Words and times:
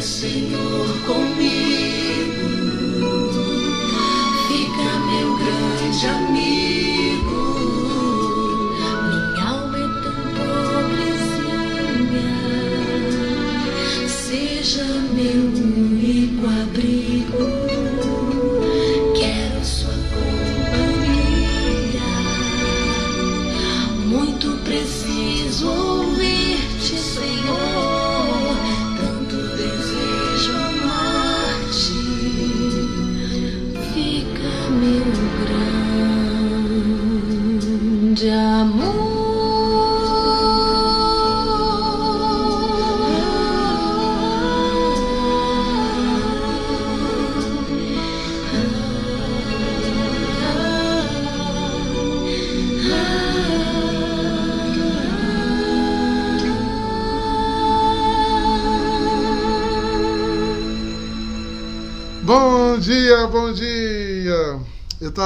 Senhor, 0.00 0.86
comigo. 1.06 1.47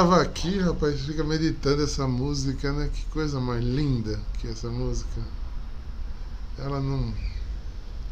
Tava 0.02 0.20
aqui, 0.20 0.58
rapaz, 0.58 1.00
fica 1.00 1.22
meditando 1.22 1.80
essa 1.84 2.08
música, 2.08 2.72
né? 2.72 2.90
Que 2.92 3.04
coisa 3.06 3.38
mais 3.38 3.62
linda 3.62 4.18
que 4.38 4.48
é 4.48 4.50
essa 4.50 4.68
música. 4.68 5.22
Ela 6.58 6.80
não. 6.80 7.14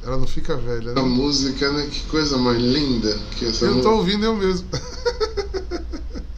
Ela 0.02 0.16
não 0.16 0.26
fica 0.26 0.56
velha, 0.56 0.94
né? 0.94 1.00
A 1.00 1.04
música, 1.04 1.72
né? 1.72 1.88
Que 1.90 2.06
coisa 2.06 2.38
mais 2.38 2.58
linda 2.58 3.18
que 3.36 3.44
é 3.44 3.48
essa 3.48 3.64
Eu 3.64 3.82
tô 3.82 3.96
ouvindo 3.96 4.24
eu 4.24 4.36
mesmo. 4.36 4.68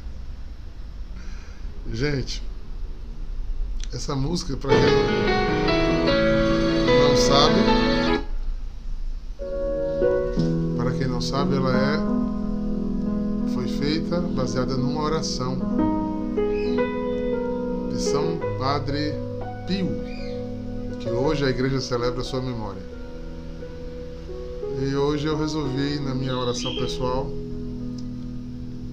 Gente, 1.92 2.42
essa 3.92 4.16
música, 4.16 4.56
pra 4.56 4.70
quem 4.70 4.80
não 7.10 7.14
sabe, 7.14 7.60
para 10.78 10.92
quem 10.92 11.06
não 11.06 11.20
sabe, 11.20 11.56
ela 11.56 11.70
é 11.76 12.31
baseada 14.20 14.76
numa 14.76 15.02
oração 15.02 15.58
de 17.90 18.00
São 18.00 18.38
Padre 18.58 19.14
Pio, 19.66 19.88
que 21.00 21.08
hoje 21.10 21.44
a 21.44 21.48
igreja 21.48 21.80
celebra 21.80 22.20
a 22.20 22.24
sua 22.24 22.40
memória. 22.40 22.82
E 24.80 24.94
hoje 24.94 25.26
eu 25.26 25.36
resolvi, 25.36 26.00
na 26.00 26.14
minha 26.14 26.36
oração 26.36 26.74
pessoal, 26.76 27.30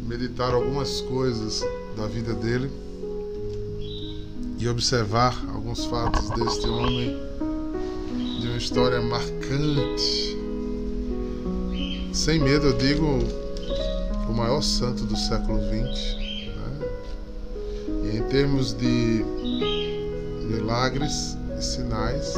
meditar 0.08 0.53
algumas 0.53 1.01
coisas 1.01 1.63
da 1.95 2.05
vida 2.08 2.34
dele 2.34 2.69
e 4.58 4.67
observar 4.67 5.41
alguns 5.53 5.86
fatos 5.86 6.29
deste 6.32 6.67
homem, 6.67 7.17
de 8.41 8.47
uma 8.47 8.58
história 8.58 9.01
marcante. 9.01 10.38
Sem 12.13 12.39
medo, 12.39 12.67
eu 12.67 12.77
digo 12.77 13.48
o 14.30 14.34
maior 14.34 14.62
santo 14.62 15.04
do 15.06 15.18
século 15.18 15.60
XX. 15.60 16.15
Né? 16.56 16.88
E 18.06 18.18
em 18.18 18.24
termos 18.30 18.74
de 18.74 19.26
milagres 20.48 21.36
e 21.58 21.63
sinais, 21.63 22.36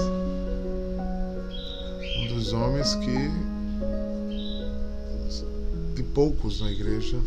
um 2.19 2.27
dos 2.33 2.53
homens 2.53 2.95
que 2.95 3.31
de 5.95 6.03
poucos 6.03 6.61
na 6.61 6.71
igreja 6.71 7.19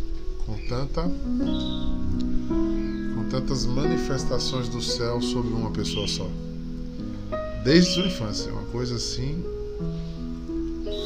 com 0.47 0.57
tanta 0.69 1.03
com 3.15 3.25
tantas 3.31 3.67
manifestações 3.67 4.69
do 4.69 4.81
céu 4.81 5.21
sobre 5.21 5.53
uma 5.53 5.71
pessoa 5.71 6.09
só. 6.09 6.29
Desde 7.65 7.93
sua 7.93 8.07
infância, 8.07 8.53
uma 8.53 8.65
coisa 8.65 8.97
assim 8.97 9.43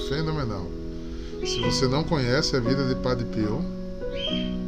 fenomenal. 0.09 0.67
Se 1.48 1.61
você 1.61 1.88
não 1.88 2.04
conhece 2.04 2.54
a 2.54 2.61
vida 2.61 2.84
de 2.87 2.94
Padre 2.96 3.24
Pio, 3.24 3.64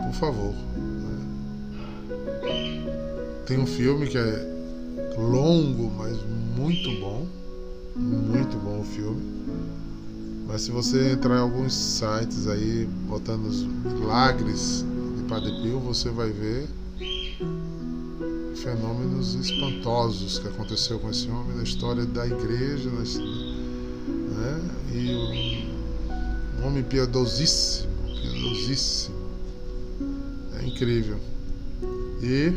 por 0.02 0.14
favor. 0.14 0.54
Né? 0.54 1.18
Tem 3.44 3.58
um 3.58 3.66
filme 3.66 4.06
que 4.06 4.16
é 4.16 4.50
longo, 5.18 5.90
mas 5.98 6.16
muito 6.56 6.90
bom. 6.98 7.26
Muito 7.94 8.56
bom 8.56 8.80
o 8.80 8.84
filme. 8.84 9.20
Mas 10.48 10.62
se 10.62 10.70
você 10.70 11.12
entrar 11.12 11.36
em 11.36 11.40
alguns 11.40 11.74
sites 11.74 12.48
aí, 12.48 12.88
botando 13.06 13.44
os 13.44 13.62
milagres 13.62 14.82
de 15.18 15.24
Padre 15.24 15.52
Pio, 15.60 15.78
você 15.80 16.08
vai 16.08 16.30
ver 16.30 16.66
fenômenos 18.56 19.34
espantosos 19.34 20.38
que 20.38 20.48
aconteceu 20.48 20.98
com 20.98 21.10
esse 21.10 21.28
homem 21.28 21.58
na 21.58 21.62
história 21.62 22.06
da 22.06 22.26
igreja, 22.26 22.88
homem 26.70 26.84
piedosíssimo, 26.84 27.90
piedosíssimo. 28.04 29.16
É 30.60 30.64
incrível. 30.64 31.18
E 32.22 32.52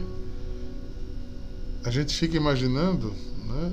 a 1.83 1.89
gente 1.89 2.15
fica 2.15 2.37
imaginando 2.37 3.11
né, 3.47 3.71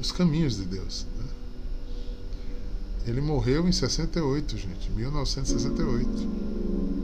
os 0.00 0.10
caminhos 0.10 0.56
de 0.56 0.64
Deus. 0.64 1.06
Né? 1.16 1.24
Ele 3.06 3.20
morreu 3.20 3.68
em 3.68 3.72
68, 3.72 4.58
gente, 4.58 4.90
1968, 4.90 6.08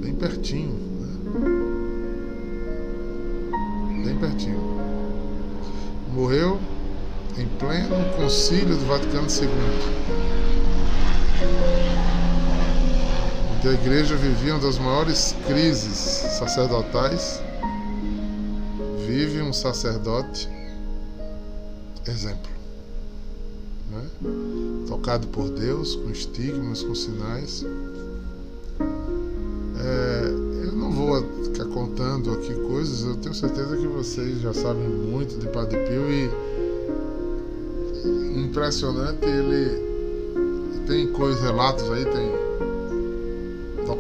bem 0.03 0.15
pertinho, 0.17 0.75
né? 1.01 1.17
bem 4.05 4.19
pertinho. 4.19 4.59
Morreu 6.13 6.59
em 7.39 7.47
pleno 7.57 7.95
concílio 8.17 8.77
do 8.77 8.85
Vaticano 8.87 9.29
II, 9.29 10.30
onde 13.61 13.69
a 13.69 13.73
igreja 13.75 14.17
vivia 14.17 14.55
uma 14.55 14.63
das 14.63 14.79
maiores 14.79 15.37
crises 15.47 15.95
sacerdotais 16.39 17.43
vive 19.07 19.43
um 19.43 19.53
sacerdote 19.53 20.49
exemplo. 22.09 22.51
Né? 23.91 24.03
Tocado 24.89 25.27
por 25.27 25.51
Deus, 25.51 25.95
com 25.95 26.11
estigmas, 26.11 26.83
com 26.83 26.95
sinais. 26.95 27.67
É, 29.79 30.23
eu 30.65 30.73
não 30.73 30.91
vou 30.91 31.23
ficar 31.45 31.67
contando 31.67 32.33
aqui 32.33 32.55
coisas, 32.67 33.03
eu 33.03 33.17
tenho 33.17 33.35
certeza 33.35 33.77
que 33.77 33.87
vocês 33.87 34.41
já 34.41 34.55
sabem 34.55 34.89
muito 34.89 35.39
de 35.39 35.47
Padre 35.49 35.77
Pio 35.81 36.11
e 36.11 36.31
impressionante, 38.43 39.23
ele 39.27 39.91
tem 40.87 41.13
coisas, 41.13 41.43
relatos 41.43 41.91
aí, 41.91 42.07
tem 42.07 42.40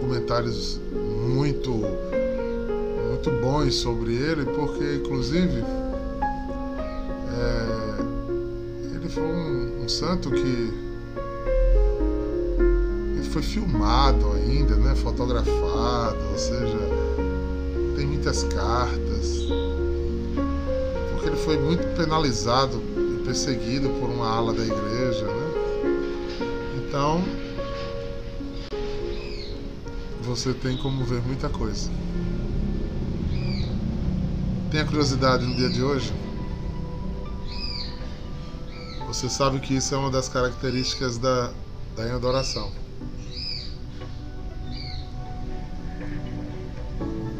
documentários 0.00 0.80
muito 1.28 1.70
muito 3.10 3.30
bons 3.42 3.74
sobre 3.74 4.14
ele, 4.14 4.46
porque 4.46 4.94
inclusive 4.94 5.62
é, 7.36 8.94
ele 8.94 9.08
foi 9.10 9.22
um, 9.22 9.84
um, 9.84 9.88
santo 9.88 10.30
que 10.30 10.90
foi 13.30 13.42
filmado 13.42 14.26
ainda, 14.32 14.74
né, 14.74 14.94
fotografado, 14.96 16.18
ou 16.32 16.38
seja, 16.38 16.78
tem 17.94 18.06
muitas 18.06 18.42
cartas, 18.44 19.46
porque 21.12 21.28
ele 21.28 21.36
foi 21.36 21.58
muito 21.58 21.86
penalizado 21.94 22.82
e 22.96 23.22
perseguido 23.24 23.88
por 24.00 24.08
uma 24.08 24.28
ala 24.28 24.52
da 24.52 24.62
igreja, 24.64 25.26
né? 25.26 25.50
Então 26.78 27.22
você 30.30 30.54
tem 30.54 30.76
como 30.76 31.04
ver 31.04 31.20
muita 31.22 31.48
coisa. 31.48 31.90
Tenha 34.70 34.84
curiosidade 34.84 35.44
no 35.44 35.56
dia 35.56 35.68
de 35.68 35.82
hoje? 35.82 36.12
Você 39.08 39.28
sabe 39.28 39.58
que 39.58 39.74
isso 39.74 39.92
é 39.92 39.98
uma 39.98 40.08
das 40.08 40.28
características 40.28 41.18
da, 41.18 41.52
da 41.96 42.14
adoração. 42.14 42.70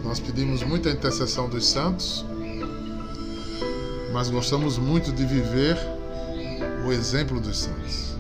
Nós 0.03 0.19
pedimos 0.19 0.65
muita 0.65 0.91
intercessão 0.91 1.49
dos 1.49 1.69
santos, 1.69 2.27
mas 4.13 4.29
gostamos 4.29 4.79
muito 4.79 5.13
de 5.13 5.25
viver 5.25 5.79
o 6.85 6.91
exemplo 6.91 7.41
dos 7.41 7.57
santos, 7.57 8.17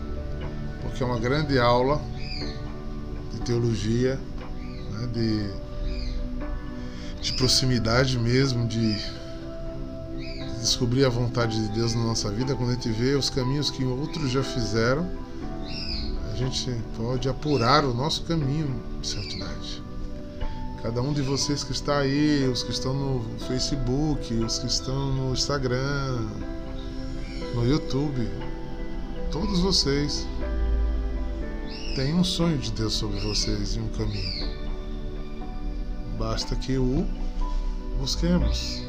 porque 0.80 1.02
é 1.02 1.06
uma 1.06 1.18
grande 1.18 1.58
aula 1.58 2.00
de 3.32 3.40
teologia, 3.40 4.16
de 5.10 5.50
de 7.20 7.34
proximidade 7.34 8.18
mesmo, 8.18 8.66
de 8.66 8.96
descobrir 10.60 11.04
a 11.04 11.08
vontade 11.08 11.60
de 11.60 11.68
Deus 11.74 11.94
na 11.94 12.02
nossa 12.02 12.30
vida, 12.30 12.54
quando 12.54 12.70
a 12.70 12.74
gente 12.74 12.90
vê 12.90 13.14
os 13.14 13.30
caminhos 13.30 13.70
que 13.70 13.84
outros 13.84 14.30
já 14.30 14.42
fizeram, 14.42 15.08
a 16.32 16.36
gente 16.36 16.74
pode 16.96 17.28
apurar 17.28 17.84
o 17.84 17.94
nosso 17.94 18.22
caminho 18.22 18.74
de 19.00 19.06
santidade. 19.06 19.82
Cada 20.82 21.02
um 21.02 21.12
de 21.12 21.20
vocês 21.20 21.62
que 21.62 21.72
está 21.72 21.98
aí, 21.98 22.48
os 22.50 22.62
que 22.62 22.70
estão 22.70 22.94
no 22.94 23.38
Facebook, 23.40 24.32
os 24.34 24.58
que 24.58 24.66
estão 24.66 25.12
no 25.12 25.32
Instagram, 25.34 26.26
no 27.54 27.66
YouTube, 27.66 28.26
todos 29.30 29.60
vocês 29.60 30.26
têm 31.94 32.14
um 32.14 32.24
sonho 32.24 32.56
de 32.56 32.72
Deus 32.72 32.94
sobre 32.94 33.20
vocês 33.20 33.76
e 33.76 33.78
um 33.78 33.88
caminho. 33.88 34.49
Basta 36.20 36.54
que 36.54 36.76
o 36.76 37.06
busquemos. 37.98 38.82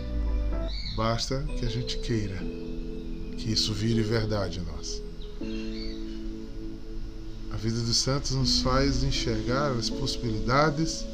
Basta 0.97 1.41
que 1.57 1.65
a 1.65 1.69
gente 1.69 1.97
queira 1.99 2.35
que 3.37 3.53
isso 3.53 3.73
vire 3.73 4.01
verdade 4.01 4.59
em 4.59 4.63
nós. 4.63 5.01
A 7.53 7.55
vida 7.55 7.79
dos 7.79 7.95
santos 7.95 8.31
nos 8.31 8.59
faz 8.59 9.01
enxergar 9.01 9.71
as 9.71 9.89
possibilidades 9.89 11.05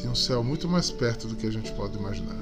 de 0.00 0.06
um 0.06 0.14
céu 0.14 0.44
muito 0.44 0.68
mais 0.68 0.88
perto 0.88 1.26
do 1.26 1.34
que 1.34 1.48
a 1.48 1.52
gente 1.52 1.72
pode 1.72 1.98
imaginar. 1.98 2.38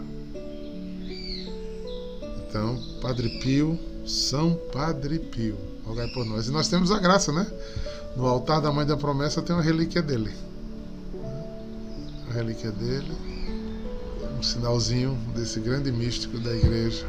Então, 2.46 2.78
Padre 3.00 3.40
Pio, 3.40 3.80
São 4.06 4.60
Padre 4.70 5.18
Pio, 5.18 5.56
rogai 5.86 6.08
por 6.08 6.26
nós. 6.26 6.46
E 6.46 6.50
nós 6.50 6.68
temos 6.68 6.90
a 6.90 6.98
graça, 6.98 7.32
né? 7.32 7.50
No 8.14 8.26
altar 8.26 8.60
da 8.60 8.70
Mãe 8.70 8.84
da 8.84 8.98
Promessa 8.98 9.40
tem 9.40 9.56
uma 9.56 9.62
relíquia 9.62 10.02
dele 10.02 10.51
relíquia 12.32 12.72
dele, 12.72 13.12
um 14.38 14.42
sinalzinho 14.42 15.14
desse 15.34 15.60
grande 15.60 15.92
místico 15.92 16.38
da 16.38 16.54
igreja. 16.54 17.06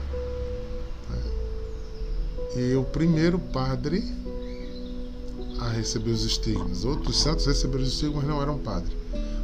Né? 1.09 2.61
E 2.61 2.75
o 2.75 2.83
primeiro 2.83 3.39
padre 3.39 4.03
a 5.59 5.69
receber 5.69 6.11
os 6.11 6.23
estigmas. 6.23 6.83
Outros 6.83 7.21
santos 7.21 7.45
receberam 7.45 7.83
os 7.83 7.93
estigmas, 7.93 8.17
mas 8.17 8.27
não 8.27 8.41
eram 8.41 8.57
padre. 8.57 8.95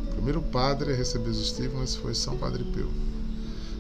O 0.04 0.14
primeiro 0.16 0.42
padre 0.42 0.92
a 0.92 0.96
receber 0.96 1.30
os 1.30 1.40
estigmas 1.40 1.96
foi 1.96 2.14
São 2.14 2.38
Padre 2.38 2.64
Pio. 2.66 2.90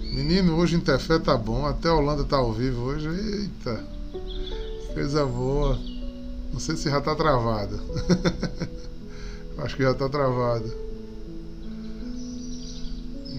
Menino, 0.02 0.56
hoje 0.56 0.76
em 0.76 0.80
Tefé 0.80 1.20
tá 1.20 1.38
bom, 1.38 1.66
até 1.66 1.90
a 1.90 1.94
Holanda 1.94 2.24
tá 2.24 2.38
ao 2.38 2.52
vivo 2.52 2.82
hoje. 2.82 3.08
Eita, 3.10 3.84
coisa 4.94 5.26
boa. 5.26 5.78
Não 6.52 6.60
sei 6.60 6.76
se 6.76 6.90
já 6.90 7.00
tá 7.00 7.16
travado. 7.16 7.80
Acho 9.60 9.76
que 9.76 9.84
já 9.84 9.94
tá 9.94 10.08
travado. 10.10 10.88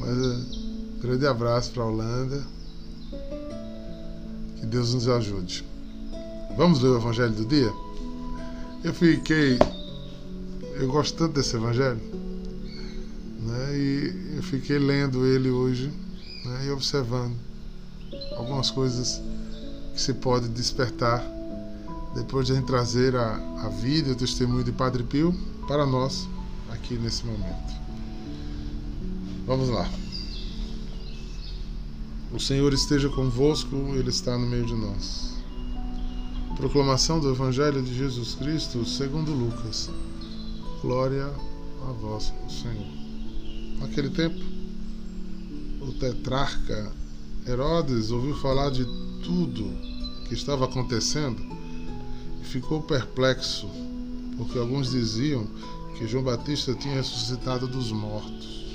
Mas 0.00 0.16
um 0.16 0.32
é, 0.32 1.02
grande 1.02 1.26
abraço 1.26 1.70
para 1.70 1.82
a 1.82 1.86
Holanda. 1.86 2.42
Que 4.56 4.66
Deus 4.66 4.94
nos 4.94 5.08
ajude. 5.08 5.64
Vamos 6.56 6.80
ler 6.80 6.88
o 6.88 6.96
Evangelho 6.96 7.32
do 7.32 7.44
dia? 7.44 7.72
Eu 8.82 8.94
fiquei. 8.94 9.58
Eu 10.74 10.88
gosto 10.88 11.16
tanto 11.16 11.34
desse 11.34 11.56
Evangelho. 11.56 12.00
Né? 13.40 13.78
E 13.78 14.36
eu 14.36 14.42
fiquei 14.42 14.78
lendo 14.78 15.26
ele 15.26 15.50
hoje. 15.50 15.92
né, 16.44 16.66
e 16.66 16.70
observando 16.70 17.36
algumas 18.36 18.70
coisas 18.70 19.20
que 19.94 20.00
se 20.00 20.14
pode 20.14 20.48
despertar 20.48 21.22
depois 22.14 22.46
de 22.46 22.60
trazer 22.62 23.14
a, 23.14 23.36
a 23.64 23.68
vida 23.68 24.08
e 24.08 24.12
o 24.12 24.16
testemunho 24.16 24.64
de 24.64 24.72
Padre 24.72 25.02
Pio 25.04 25.34
para 25.66 25.86
nós 25.86 26.28
aqui 26.72 26.94
nesse 26.94 27.24
momento. 27.24 27.79
Vamos 29.46 29.68
lá. 29.68 29.90
O 32.32 32.38
Senhor 32.38 32.72
esteja 32.72 33.08
convosco, 33.08 33.74
Ele 33.94 34.10
está 34.10 34.38
no 34.38 34.46
meio 34.46 34.64
de 34.64 34.74
nós. 34.74 35.34
Proclamação 36.56 37.18
do 37.18 37.30
Evangelho 37.30 37.82
de 37.82 37.96
Jesus 37.96 38.34
Cristo 38.34 38.84
segundo 38.84 39.32
Lucas. 39.32 39.90
Glória 40.82 41.26
a 41.88 41.92
vós, 41.92 42.32
Senhor. 42.48 42.86
Naquele 43.80 44.10
tempo, 44.10 44.38
o 45.80 45.92
tetrarca 45.92 46.92
Herodes 47.46 48.10
ouviu 48.10 48.36
falar 48.36 48.70
de 48.70 48.84
tudo 49.24 49.64
que 50.28 50.34
estava 50.34 50.66
acontecendo 50.66 51.42
e 52.40 52.44
ficou 52.44 52.82
perplexo, 52.82 53.68
porque 54.36 54.58
alguns 54.58 54.90
diziam 54.90 55.46
que 55.96 56.06
João 56.06 56.22
Batista 56.22 56.74
tinha 56.74 56.94
ressuscitado 56.94 57.66
dos 57.66 57.90
mortos. 57.90 58.69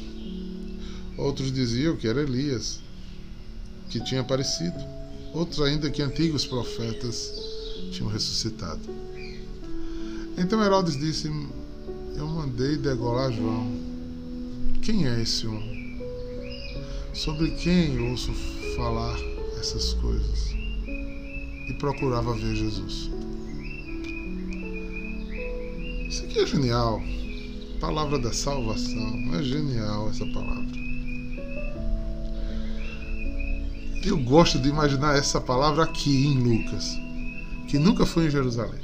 Outros 1.17 1.51
diziam 1.51 1.95
que 1.95 2.08
era 2.08 2.21
Elias, 2.21 2.80
que 3.89 4.04
tinha 4.04 4.21
aparecido. 4.21 4.78
Outros 5.34 5.62
ainda 5.62 5.89
que 5.89 6.01
antigos 6.01 6.45
profetas 6.45 7.32
tinham 7.91 8.10
ressuscitado. 8.10 8.82
Então 10.38 10.63
Herodes 10.63 10.97
disse: 10.97 11.32
Eu 12.17 12.28
mandei 12.28 12.78
degolar 12.78 13.32
João. 13.32 13.71
Quem 14.82 15.08
é 15.08 15.21
esse 15.21 15.47
homem? 15.47 15.99
Sobre 17.13 17.51
quem 17.51 17.97
ouço 18.10 18.34
falar 18.75 19.17
essas 19.60 19.93
coisas? 19.93 20.51
E 20.88 21.75
procurava 21.80 22.34
ver 22.34 22.56
Jesus. 22.56 23.10
Isso 26.08 26.23
aqui 26.25 26.39
é 26.39 26.45
genial. 26.45 27.01
Palavra 27.80 28.19
da 28.19 28.32
salvação. 28.32 29.36
É 29.36 29.43
genial 29.43 30.10
essa 30.10 30.25
palavra. 30.28 30.85
Eu 34.05 34.19
gosto 34.19 34.59
de 34.59 34.69
imaginar 34.69 35.17
essa 35.17 35.41
palavra 35.41 35.83
aqui 35.83 36.27
em 36.27 36.37
Lucas, 36.37 36.95
que 37.67 37.79
nunca 37.79 38.05
foi 38.05 38.27
em 38.27 38.29
Jerusalém. 38.29 38.79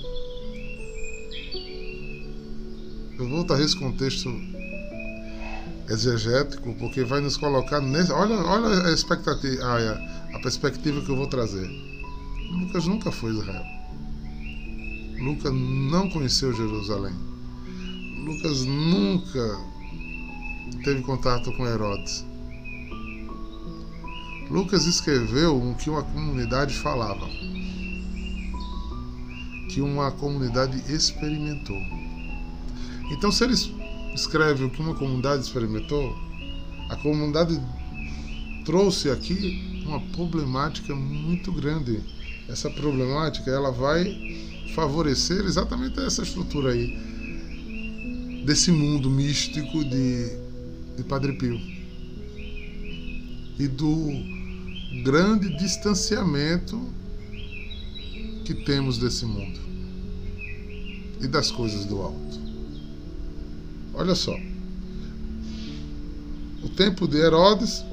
Eu 3.20 3.30
vou 3.30 3.44
trazer 3.44 3.66
esse 3.66 3.78
contexto 3.78 4.34
exegético, 5.88 6.74
porque 6.74 7.04
vai 7.04 7.22
nos 7.22 7.38
colocar 7.38 7.80
nesse. 7.80 8.12
Olha, 8.12 8.36
olha 8.36 8.88
a 8.88 8.92
expectativa, 8.92 9.64
a, 9.64 10.38
a 10.38 10.40
perspectiva 10.42 11.00
que 11.02 11.10
eu 11.10 11.16
vou 11.16 11.28
trazer. 11.28 11.70
Lucas 12.60 12.88
nunca 12.88 13.12
foi 13.12 13.32
Israel. 13.32 13.64
Lucas 15.20 15.54
não 15.54 16.10
conheceu 16.10 16.52
Jerusalém. 16.52 17.14
Lucas 18.26 18.66
nunca 18.66 19.60
teve 20.84 21.04
contato 21.04 21.52
com 21.56 21.68
Herodes. 21.68 22.26
Lucas 24.52 24.86
escreveu 24.86 25.56
o 25.56 25.76
que 25.76 25.90
uma 25.90 26.04
comunidade 26.04 26.74
falava, 26.74 27.26
que 29.70 29.80
uma 29.80 30.12
comunidade 30.12 30.78
experimentou. 30.94 31.82
Então, 33.12 33.32
se 33.32 33.46
ele 33.46 33.54
escreve 34.14 34.66
o 34.66 34.70
que 34.70 34.82
uma 34.82 34.94
comunidade 34.94 35.44
experimentou, 35.44 36.14
a 36.90 36.98
comunidade 36.98 37.62
trouxe 38.66 39.10
aqui 39.10 39.84
uma 39.86 40.02
problemática 40.08 40.94
muito 40.94 41.50
grande. 41.54 42.02
Essa 42.50 42.70
problemática 42.70 43.50
ela 43.50 43.72
vai 43.72 44.14
favorecer 44.76 45.46
exatamente 45.46 45.98
essa 46.02 46.24
estrutura 46.24 46.74
aí 46.74 48.44
desse 48.46 48.70
mundo 48.70 49.10
místico 49.10 49.86
de, 49.86 50.30
de 50.98 51.04
Padre 51.06 51.38
Pio 51.38 51.58
e 53.62 53.68
do 53.68 54.41
grande 55.04 55.56
distanciamento 55.58 56.80
que 58.44 58.54
temos 58.54 58.98
desse 58.98 59.26
mundo 59.26 59.60
e 61.22 61.28
das 61.28 61.52
coisas 61.52 61.86
do 61.86 62.02
alto. 62.02 62.40
Olha 63.94 64.16
só. 64.16 64.36
O 66.64 66.70
tempo 66.70 67.08
de 67.08 67.18
Herodes 67.18 67.84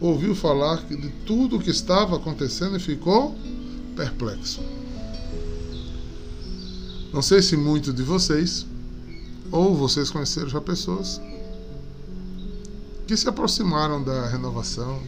ouviu 0.00 0.34
falar 0.34 0.84
de 0.86 1.08
tudo 1.24 1.56
o 1.56 1.60
que 1.60 1.70
estava 1.70 2.16
acontecendo 2.16 2.76
e 2.76 2.80
ficou 2.80 3.36
perplexo. 3.94 4.60
Não 7.12 7.20
sei 7.22 7.42
se 7.42 7.56
muitos 7.56 7.94
de 7.94 8.02
vocês, 8.02 8.66
ou 9.50 9.76
vocês 9.76 10.10
conheceram 10.10 10.48
já 10.48 10.60
pessoas, 10.60 11.20
que 13.06 13.16
se 13.16 13.28
aproximaram 13.28 14.02
da 14.02 14.26
renovação. 14.28 15.00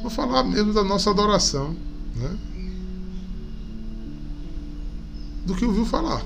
Vou 0.00 0.10
falar 0.10 0.44
mesmo 0.44 0.72
da 0.72 0.82
nossa 0.82 1.10
adoração, 1.10 1.76
né? 2.16 2.36
Do 5.44 5.54
que 5.54 5.64
ouviu 5.64 5.84
falar. 5.84 6.24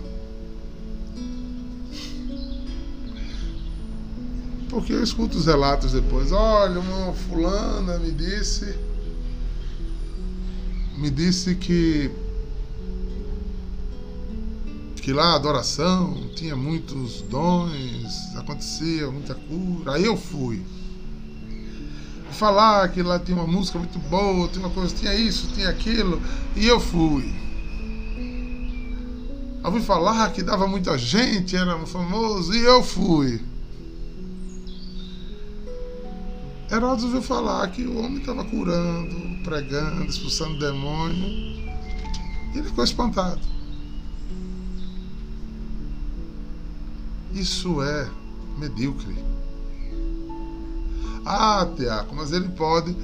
Porque 4.69 4.93
eu 4.93 5.03
escuto 5.03 5.39
os 5.39 5.47
relatos 5.47 5.93
depois. 5.93 6.33
Olha, 6.33 6.81
uma 6.81 7.13
fulana 7.13 7.99
me 7.99 8.11
disse. 8.11 8.75
Me 10.97 11.11
disse 11.11 11.55
que 11.57 12.11
que 15.05 15.13
lá 15.13 15.33
a 15.33 15.35
adoração 15.35 16.15
tinha 16.35 16.57
muitos 16.57 17.21
dons, 17.21 18.35
acontecia 18.37 19.11
muita 19.11 19.35
cura. 19.35 19.93
Aí 19.93 20.05
eu 20.07 20.17
fui. 20.17 20.65
Falar 22.35 22.89
que 22.89 23.01
lá 23.01 23.19
tinha 23.19 23.37
uma 23.37 23.47
música 23.47 23.79
muito 23.79 23.99
boa, 23.99 24.49
tinha 24.49 24.67
uma 24.67 24.75
coisa, 24.75 24.95
tinha 24.95 25.15
isso, 25.15 25.49
tinha 25.55 25.69
aquilo, 25.69 26.21
e 26.57 26.67
eu 26.67 26.81
fui. 26.81 27.33
Eu 29.63 29.71
ouvi 29.71 29.81
falar 29.81 30.31
que 30.33 30.43
dava 30.43 30.67
muita 30.67 30.99
gente, 30.99 31.57
era 31.57 31.79
famoso, 31.87 32.53
e 32.53 32.59
eu 32.59 32.83
fui. 32.83 33.41
Herodes 36.71 37.05
ouviu 37.05 37.23
falar 37.23 37.69
que 37.69 37.83
o 37.87 37.99
homem 37.99 38.19
estava 38.19 38.45
curando, 38.45 39.43
pregando, 39.45 40.05
expulsando 40.05 40.59
demônio. 40.59 41.25
E 42.53 42.59
ele 42.59 42.65
ficou 42.65 42.83
espantado. 42.83 43.41
Isso 47.33 47.81
é 47.81 48.09
medíocre. 48.59 49.34
Ah, 51.25 51.69
Tiago, 51.77 52.15
mas 52.15 52.33
ele 52.33 52.49
pode 52.51 52.95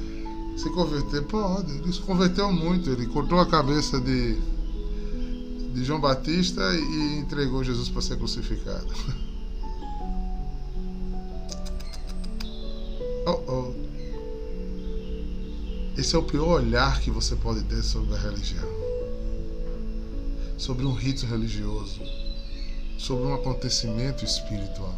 se 0.57 0.69
converter? 0.71 1.23
Pode. 1.23 1.71
Ele 1.73 1.93
se 1.93 2.01
converteu 2.01 2.53
muito. 2.53 2.91
Ele 2.91 3.07
cortou 3.07 3.39
a 3.39 3.47
cabeça 3.47 4.01
de, 4.01 4.37
de 5.75 5.85
João 5.85 6.01
Batista 6.01 6.63
e 6.75 7.19
entregou 7.19 7.65
Jesus 7.65 7.89
para 7.89 8.03
ser 8.03 8.17
crucificado. 8.17 8.87
Oh, 13.27 13.39
oh. 13.47 13.75
Esse 15.97 16.17
é 16.17 16.19
o 16.19 16.23
pior 16.23 16.49
olhar 16.49 17.01
que 17.01 17.11
você 17.11 17.37
pode 17.37 17.63
ter 17.65 17.83
sobre 17.83 18.15
a 18.15 18.19
religião, 18.19 18.67
sobre 20.57 20.87
um 20.87 20.95
rito 20.95 21.27
religioso 21.27 22.01
sobre 23.01 23.25
um 23.25 23.35
acontecimento 23.35 24.25
espiritual. 24.25 24.95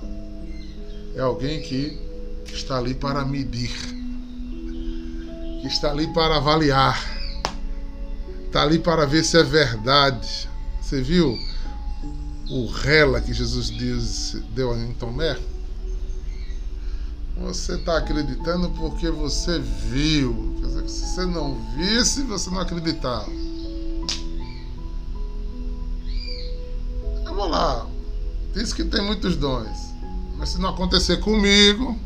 É 1.15 1.21
alguém 1.21 1.63
que 1.63 1.97
está 2.47 2.79
ali 2.79 2.95
para 2.95 3.25
medir, 3.25 3.73
que 5.61 5.67
está 5.67 5.91
ali 5.91 6.07
para 6.13 6.37
avaliar, 6.37 6.99
está 8.47 8.63
ali 8.63 8.79
para 8.79 9.07
ver 9.07 9.25
se 9.25 9.39
é 9.39 9.43
verdade. 9.43 10.49
Você 10.81 11.01
viu 11.03 11.39
o 12.51 12.67
rela 12.67 13.21
que 13.21 13.33
Jesus 13.33 13.71
deu 14.55 14.77
em 14.77 14.93
Tomé? 14.95 15.39
Você 17.39 17.75
está 17.75 17.99
acreditando 17.99 18.71
porque 18.71 19.11
você 19.11 19.59
viu. 19.59 20.57
Quer 20.61 20.67
dizer, 20.67 20.89
se 20.89 21.07
você 21.07 21.27
não 21.27 21.59
visse, 21.77 22.23
você 22.23 22.51
não 22.51 22.61
acreditava. 22.61 23.27
Vamos 27.25 27.51
lá. 27.51 27.87
Diz 28.55 28.73
que 28.73 28.85
tem 28.85 29.03
muitos 29.03 29.35
dons. 29.37 29.93
Mas 30.37 30.51
se 30.51 30.61
não 30.61 30.69
acontecer 30.69 31.19
comigo, 31.21 31.99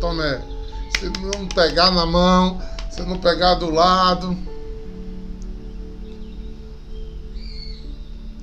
Tomé, 0.00 0.42
se 0.98 1.06
não 1.20 1.46
pegar 1.48 1.90
na 1.90 2.06
mão, 2.06 2.60
se 2.90 3.02
não 3.02 3.18
pegar 3.18 3.54
do 3.54 3.70
lado. 3.70 4.36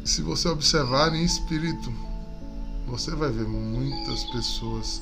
Se 0.04 0.22
você 0.22 0.50
observar 0.50 1.14
em 1.16 1.24
espírito, 1.24 1.94
você 2.88 3.12
vai 3.12 3.32
ver 3.32 3.48
muitas 3.48 4.24
pessoas 4.26 5.02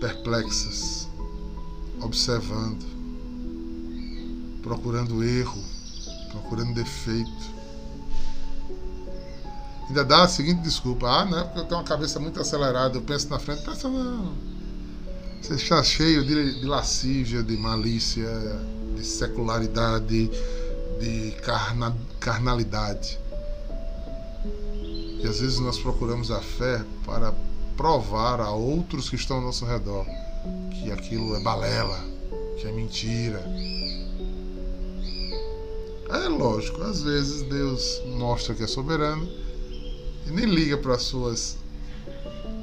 perplexas, 0.00 1.08
observando, 2.02 2.84
procurando 4.62 5.24
erro, 5.24 5.62
procurando 6.30 6.74
defeito. 6.74 7.54
Ainda 9.88 10.04
dá 10.04 10.24
a 10.24 10.28
seguinte 10.28 10.60
desculpa: 10.60 11.08
ah, 11.08 11.24
não 11.24 11.38
é 11.38 11.44
porque 11.44 11.60
eu 11.60 11.64
tenho 11.64 11.80
uma 11.80 11.86
cabeça 11.86 12.20
muito 12.20 12.40
acelerada, 12.40 12.98
eu 12.98 13.02
penso 13.02 13.30
na 13.30 13.38
frente. 13.38 13.62
Pensa 13.62 13.88
não. 13.88 14.53
Você 15.44 15.56
está 15.56 15.82
cheio 15.82 16.24
de, 16.24 16.58
de 16.58 16.64
lascívia, 16.64 17.42
de 17.42 17.54
malícia, 17.54 18.26
de 18.96 19.04
secularidade, 19.04 20.30
de 20.98 21.32
carna, 21.42 21.94
carnalidade. 22.18 23.20
E 25.22 25.26
às 25.28 25.40
vezes 25.40 25.58
nós 25.58 25.78
procuramos 25.78 26.30
a 26.30 26.40
fé 26.40 26.82
para 27.04 27.34
provar 27.76 28.40
a 28.40 28.52
outros 28.52 29.10
que 29.10 29.16
estão 29.16 29.36
ao 29.36 29.42
nosso 29.42 29.66
redor 29.66 30.06
que 30.70 30.90
aquilo 30.90 31.36
é 31.36 31.42
balela, 31.42 32.00
que 32.58 32.66
é 32.66 32.72
mentira. 32.72 33.44
É 36.08 36.26
lógico, 36.26 36.80
às 36.80 37.02
vezes 37.02 37.42
Deus 37.42 38.00
mostra 38.16 38.54
que 38.54 38.62
é 38.62 38.66
soberano 38.66 39.28
e 40.26 40.30
nem 40.30 40.46
liga 40.46 40.78
para 40.78 40.94
as 40.94 41.02
suas 41.02 41.58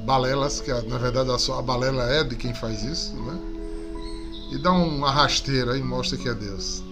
balelas, 0.02 0.60
que 0.60 0.72
na 0.72 0.98
verdade 0.98 1.30
a, 1.30 1.58
a 1.58 1.62
balela 1.62 2.04
é 2.04 2.24
de 2.24 2.36
quem 2.36 2.54
faz 2.54 2.82
isso, 2.82 3.14
né? 3.14 3.38
E 4.52 4.58
dá 4.58 4.72
uma 4.72 5.10
rasteira 5.10 5.78
e 5.78 5.82
mostra 5.82 6.18
que 6.18 6.28
é 6.28 6.34
Deus. 6.34 6.82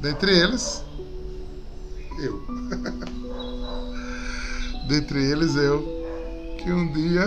Dentre 0.00 0.38
eles, 0.38 0.84
eu. 2.20 2.42
Dentre 4.86 5.22
eles, 5.22 5.56
eu, 5.56 5.82
que 6.58 6.72
um 6.72 6.92
dia 6.92 7.26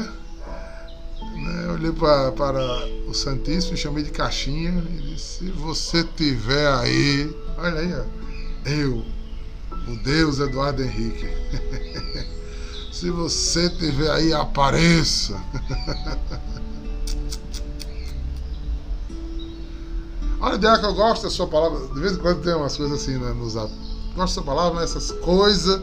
né, 1.19 1.67
olhei 1.73 1.91
pra, 1.91 2.31
para 2.31 2.85
o 3.07 3.13
Santíssimo, 3.13 3.75
chamei 3.75 4.03
de 4.03 4.11
caixinha 4.11 4.71
e 4.89 5.11
disse: 5.11 5.45
Se 5.45 5.51
você 5.51 6.03
tiver 6.03 6.71
aí, 6.73 7.35
olha 7.57 7.79
aí, 7.79 7.93
ó, 7.93 8.05
eu, 8.69 9.05
o 9.87 9.95
Deus 9.97 10.39
Eduardo 10.39 10.81
Henrique. 10.81 11.27
Se 12.91 13.09
você 13.09 13.69
tiver 13.69 14.11
aí, 14.11 14.33
apareça. 14.33 15.41
Olha, 20.41 20.57
Diaco, 20.57 20.85
eu 20.87 20.93
gosto 20.93 21.23
da 21.23 21.29
sua 21.29 21.47
palavra. 21.47 21.87
De 21.87 21.99
vez 21.99 22.13
em 22.13 22.17
quando 22.17 22.41
tem 22.43 22.53
umas 22.53 22.75
coisas 22.75 23.01
assim 23.01 23.17
né, 23.17 23.31
no 23.31 23.49
zap. 23.49 23.71
Gosto 24.15 24.17
da 24.17 24.27
sua 24.27 24.43
palavra, 24.43 24.81
mas 24.81 24.89
essas 24.89 25.11
coisas 25.19 25.81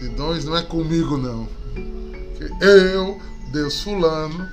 de 0.00 0.08
dons 0.08 0.44
não 0.44 0.56
é 0.56 0.62
comigo, 0.62 1.16
não. 1.16 1.46
Eu, 2.60 3.20
Deus 3.52 3.80
Fulano, 3.82 4.48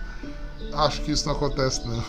acho 0.73 1.01
que 1.01 1.11
isso 1.11 1.25
não 1.27 1.35
acontece, 1.35 1.87
não. 1.87 1.97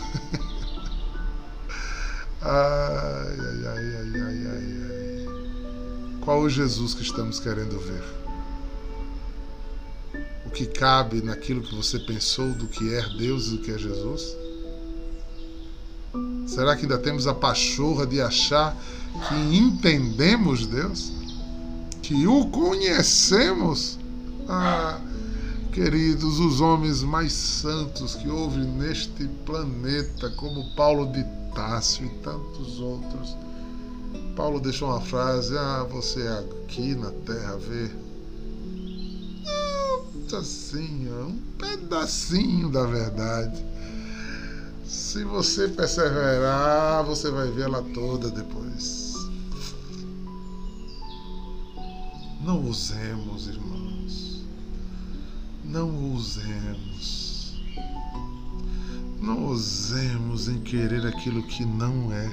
ai, 2.42 3.36
ai, 3.38 3.66
ai, 3.66 3.94
ai, 3.96 4.20
ai, 4.20 4.46
ai. 4.48 5.26
Qual 6.22 6.40
o 6.40 6.50
Jesus 6.50 6.94
que 6.94 7.02
estamos 7.02 7.38
querendo 7.38 7.78
ver? 7.78 8.25
Que 10.56 10.64
cabe 10.64 11.20
naquilo 11.20 11.60
que 11.60 11.74
você 11.74 11.98
pensou 11.98 12.50
do 12.54 12.66
que 12.66 12.94
é 12.94 13.06
Deus 13.10 13.48
e 13.48 13.50
do 13.50 13.58
que 13.58 13.72
é 13.72 13.76
Jesus? 13.76 14.34
Será 16.46 16.74
que 16.74 16.84
ainda 16.84 16.96
temos 16.96 17.26
a 17.26 17.34
pachorra 17.34 18.06
de 18.06 18.22
achar 18.22 18.74
que 19.28 19.34
entendemos 19.54 20.66
Deus? 20.66 21.12
Que 22.00 22.26
o 22.26 22.46
conhecemos? 22.46 23.98
Ah, 24.48 24.98
queridos, 25.72 26.38
os 26.38 26.62
homens 26.62 27.02
mais 27.02 27.34
santos 27.34 28.14
que 28.14 28.30
houve 28.30 28.60
neste 28.60 29.28
planeta, 29.44 30.30
como 30.30 30.74
Paulo 30.74 31.12
de 31.12 31.22
Tássio 31.54 32.06
e 32.06 32.08
tantos 32.20 32.80
outros. 32.80 33.36
Paulo 34.34 34.58
deixou 34.58 34.88
uma 34.88 35.02
frase: 35.02 35.54
Ah, 35.58 35.86
você 35.90 36.26
aqui 36.28 36.94
na 36.94 37.10
terra 37.10 37.58
vê 37.58 38.05
pedacinho, 40.26 41.28
um 41.28 41.38
pedacinho 41.56 42.68
da 42.68 42.84
verdade. 42.84 43.64
Se 44.84 45.22
você 45.24 45.68
perseverar, 45.68 47.04
você 47.04 47.30
vai 47.30 47.48
ver 47.50 47.62
ela 47.62 47.82
toda 47.94 48.28
depois. 48.30 49.14
Não 52.42 52.68
usemos, 52.68 53.46
irmãos. 53.46 54.44
Não 55.64 56.12
usemos. 56.12 57.54
Não 59.20 59.46
usemos 59.46 60.48
em 60.48 60.60
querer 60.60 61.06
aquilo 61.06 61.42
que 61.44 61.64
não 61.64 62.12
é. 62.12 62.28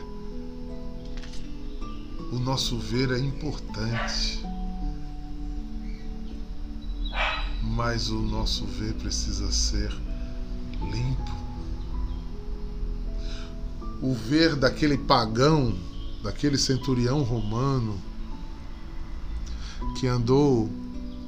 O 2.31 2.39
nosso 2.39 2.77
ver 2.79 3.11
é 3.11 3.19
importante. 3.19 4.43
Mas 7.75 8.09
o 8.09 8.19
nosso 8.19 8.65
ver 8.65 8.93
precisa 8.93 9.51
ser 9.51 9.91
limpo. 10.81 11.43
O 14.01 14.13
ver 14.13 14.55
daquele 14.55 14.97
pagão, 14.97 15.75
daquele 16.21 16.57
centurião 16.57 17.23
romano, 17.23 17.99
que 19.99 20.07
andou 20.07 20.69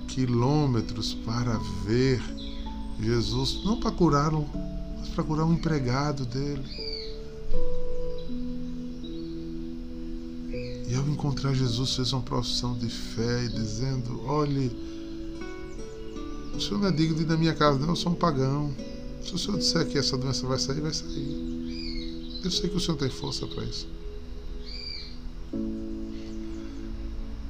quilômetros 0.07 1.13
para 1.13 1.57
ver 1.83 2.21
Jesus, 2.99 3.61
não 3.63 3.79
para 3.79 3.91
curá-lo, 3.91 4.47
mas 4.97 5.09
para 5.09 5.23
curar 5.23 5.45
um 5.45 5.53
empregado 5.53 6.25
dele. 6.25 6.63
E 10.87 10.95
ao 10.95 11.07
encontrar 11.07 11.53
Jesus, 11.53 11.95
fez 11.95 12.13
uma 12.13 12.21
profissão 12.21 12.77
de 12.77 12.89
fé 12.89 13.47
dizendo: 13.47 14.21
Olhe, 14.27 14.71
o 16.55 16.61
senhor 16.61 16.79
não 16.79 16.87
é 16.87 16.91
digno 16.91 17.15
de 17.15 17.23
ir 17.23 17.27
na 17.27 17.37
minha 17.37 17.53
casa, 17.53 17.79
não, 17.79 17.89
eu 17.89 17.95
sou 17.95 18.11
um 18.11 18.15
pagão. 18.15 18.73
Se 19.21 19.33
o 19.33 19.37
senhor 19.37 19.57
disser 19.57 19.85
que 19.87 19.97
essa 19.97 20.17
doença 20.17 20.45
vai 20.47 20.59
sair, 20.59 20.81
vai 20.81 20.93
sair. 20.93 22.41
Eu 22.43 22.51
sei 22.51 22.69
que 22.69 22.77
o 22.77 22.79
senhor 22.79 22.97
tem 22.97 23.09
força 23.09 23.47
para 23.47 23.63
isso. 23.63 23.87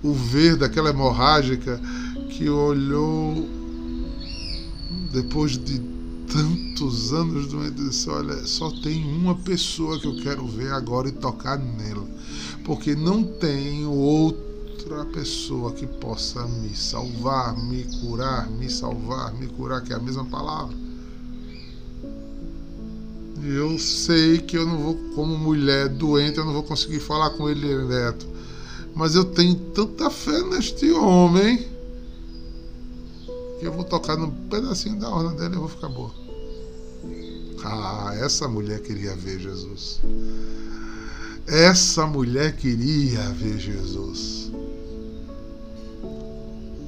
O 0.02 0.13
ver 0.13 0.56
daquela 0.56 0.89
hemorrágica 0.89 1.82
que 2.30 2.50
olhou 2.50 3.48
depois 5.12 5.58
de 5.58 5.80
tantos 6.32 7.13
anos 7.13 7.48
doente 7.48 7.82
e 7.82 7.89
disse: 7.89 8.10
Olha, 8.10 8.46
só 8.46 8.70
tem 8.70 9.04
uma 9.04 9.36
pessoa 9.36 10.00
que 10.00 10.08
eu 10.08 10.15
quero 10.18 10.46
ver 10.48 10.72
agora 10.72 11.10
e 11.10 11.12
tocar 11.12 11.58
nela, 11.58 12.08
porque 12.63 12.96
não 12.96 13.24
tenho 13.24 13.91
outro 13.91 14.44
outra 14.86 15.04
pessoa 15.06 15.71
que 15.71 15.88
possa 15.88 16.45
me 16.45 16.76
salvar, 16.76 17.58
me 17.58 17.84
curar, 18.00 18.48
me 18.52 18.69
salvar, 18.69 19.34
me 19.34 19.48
curar, 19.48 19.82
que 19.82 19.91
é 19.91 19.95
a 19.95 20.00
mesma 20.00 20.26
palavra. 20.26 20.76
Eu 23.43 23.78
sei 23.80 24.38
que 24.38 24.56
eu 24.56 24.65
não 24.65 24.78
vou, 24.78 24.95
como 25.15 25.38
mulher 25.38 25.89
doente, 25.89 26.38
eu 26.38 26.45
não 26.45 26.54
vou 26.54 26.63
conseguir 26.63 27.00
falar 27.00 27.32
com 27.32 27.50
ele 27.50 27.62
direto. 27.62 28.28
Mas 28.93 29.15
eu 29.15 29.26
tenho 29.26 29.56
tanta 29.56 30.10
fé 30.10 30.41
neste 30.43 30.91
homem 30.91 31.67
que 33.60 33.65
eu 33.65 33.71
vou 33.71 33.84
tocar 33.84 34.15
num 34.15 34.32
pedacinho 34.48 35.00
da 35.00 35.10
orla 35.10 35.34
dele 35.34 35.56
e 35.56 35.60
vou 35.60 35.67
ficar 35.67 35.89
boa. 35.89 36.12
Ah, 37.63 38.13
essa 38.19 38.48
mulher 38.48 38.82
queria 38.82 39.15
ver 39.15 39.39
Jesus. 39.39 40.00
Essa 41.48 42.06
mulher 42.06 42.56
queria 42.56 43.21
ver 43.32 43.58
Jesus. 43.60 44.44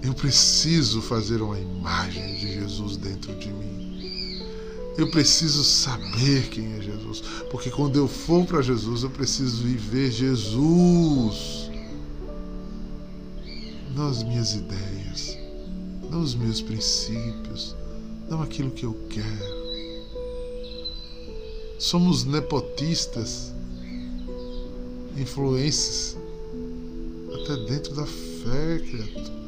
Eu 0.07 0.13
preciso 0.13 1.01
fazer 1.01 1.41
uma 1.41 1.59
imagem 1.59 2.35
de 2.35 2.53
Jesus 2.53 2.95
dentro 2.95 3.35
de 3.35 3.49
mim. 3.49 4.41
Eu 4.97 5.11
preciso 5.11 5.65
saber 5.65 6.47
quem 6.47 6.77
é 6.77 6.81
Jesus. 6.81 7.19
Porque 7.51 7.69
quando 7.69 7.97
eu 7.97 8.07
for 8.07 8.45
para 8.45 8.61
Jesus, 8.61 9.03
eu 9.03 9.09
preciso 9.09 9.61
viver 9.63 10.09
Jesus. 10.09 11.69
Não 13.93 14.07
as 14.07 14.23
minhas 14.23 14.53
ideias, 14.53 15.37
não 16.09 16.21
os 16.21 16.35
meus 16.35 16.61
princípios, 16.61 17.75
não 18.29 18.41
aquilo 18.41 18.71
que 18.71 18.85
eu 18.85 18.97
quero. 19.09 19.57
Somos 21.77 22.23
nepotistas, 22.23 23.53
influências, 25.17 26.15
até 27.41 27.57
dentro 27.65 27.93
da 27.93 28.05
fé, 28.05 28.79
criatura. 28.79 29.46